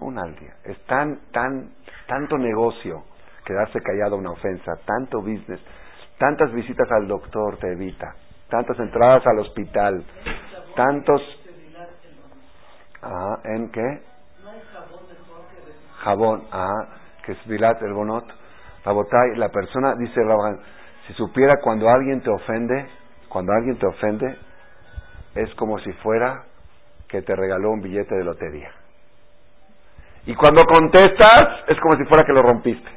[0.00, 0.54] Una al día.
[0.64, 1.70] Es tan, tan,
[2.06, 3.04] tanto negocio
[3.44, 5.60] quedarse callado una ofensa, tanto business,
[6.18, 8.14] tantas visitas al doctor te evita,
[8.48, 10.04] tantas entradas al hospital,
[10.76, 11.22] tantos...
[13.00, 14.02] Ah, ¿En qué?
[15.98, 16.86] Jabón, ah,
[17.24, 18.24] que es Vilat el Bonot.
[19.36, 20.20] la persona, dice
[21.06, 22.86] si supiera cuando alguien te ofende,
[23.28, 24.36] cuando alguien te ofende,
[25.34, 26.44] es como si fuera
[27.08, 28.70] que te regaló un billete de lotería.
[30.26, 32.90] Y cuando contestas, es como si fuera que lo rompiste.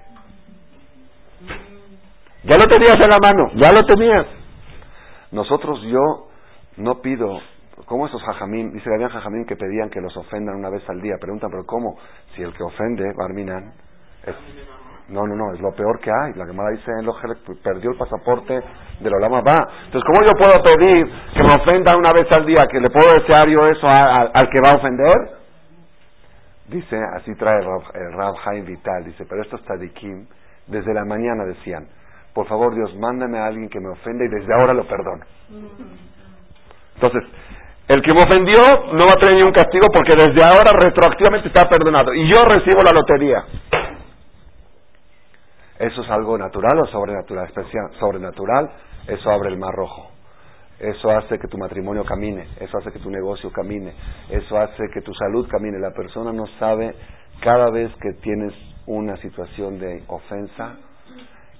[2.44, 4.26] Ya lo tenías en la mano, ya lo tenías.
[5.32, 6.28] Nosotros yo
[6.78, 7.40] no pido,
[7.92, 8.72] ¿cómo esos jajamín?
[8.72, 11.18] Dice había jajamín que pedían que los ofendan una vez al día.
[11.20, 11.98] Preguntan, ¿pero cómo?
[12.34, 13.74] Si el que ofende, Barminan,
[14.26, 14.36] es,
[15.10, 16.34] no, no, no, es lo peor que hay.
[16.36, 17.06] La Gemara dice en
[17.62, 19.58] perdió el pasaporte de la Lama va.
[19.88, 22.64] Entonces, ¿cómo yo puedo pedir que me ofenda una vez al día?
[22.72, 25.42] ¿Que le puedo desear yo eso al que va a ofender?
[26.70, 30.28] Dice, así trae el Rab Haim Vital, dice, pero estos tadikim,
[30.68, 31.90] desde la mañana decían,
[32.34, 35.26] por favor Dios, mándame a alguien que me ofenda y desde ahora lo perdono.
[36.96, 37.24] Entonces,
[37.92, 38.62] el que me ofendió
[38.94, 42.82] no va a tener ningún castigo porque desde ahora retroactivamente está perdonado y yo recibo
[42.84, 43.44] la lotería.
[45.78, 47.48] ¿Eso es algo natural o sobrenatural?
[47.48, 48.72] Especial, sobrenatural,
[49.08, 50.10] eso abre el mar rojo.
[50.80, 53.94] Eso hace que tu matrimonio camine, eso hace que tu negocio camine,
[54.30, 55.78] eso hace que tu salud camine.
[55.78, 56.96] La persona no sabe
[57.42, 58.54] cada vez que tienes
[58.88, 60.78] una situación de ofensa,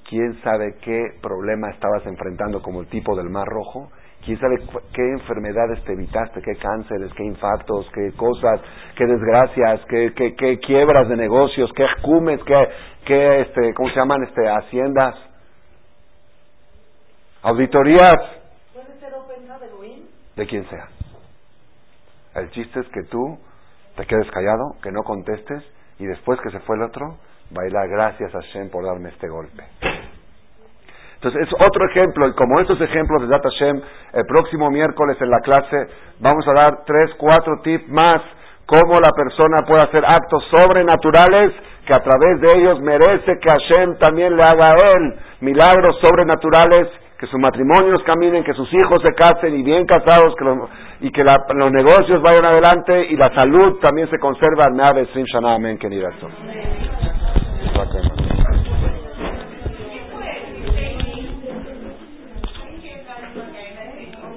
[0.10, 3.92] quién sabe qué problema estabas enfrentando como el tipo del mar rojo,
[4.24, 4.56] quién sabe
[4.94, 8.62] qué enfermedades te evitaste, qué cánceres, qué infartos, qué cosas,
[8.96, 12.70] qué desgracias, qué, qué, quiebras de negocios, qué cumes, qué,
[13.06, 14.24] qué este, ¿cómo se llaman?
[14.24, 15.16] Este, haciendas,
[17.42, 18.16] auditorías.
[18.74, 20.04] ¿Puede ser de
[20.36, 20.88] De quien sea.
[22.36, 23.38] El chiste es que tú
[23.96, 25.64] te quedes callado, que no contestes
[26.00, 27.18] y después que se fue el otro,
[27.52, 29.64] bailar gracias a Shem por darme este golpe.
[31.22, 33.80] Entonces es otro ejemplo, y como estos ejemplos de Data Shem,
[34.14, 35.88] el próximo miércoles en la clase
[36.20, 38.22] vamos a dar tres, cuatro tips más
[38.66, 41.52] cómo la persona puede hacer actos sobrenaturales
[41.86, 46.88] que a través de ellos merece que Hashem también le haga a él milagros sobrenaturales,
[47.20, 50.34] que sus matrimonios caminen, que sus hijos se casen y bien casados,
[51.02, 54.66] y que los negocios vayan adelante y la salud también se conserva.
[55.54, 55.88] Amén, que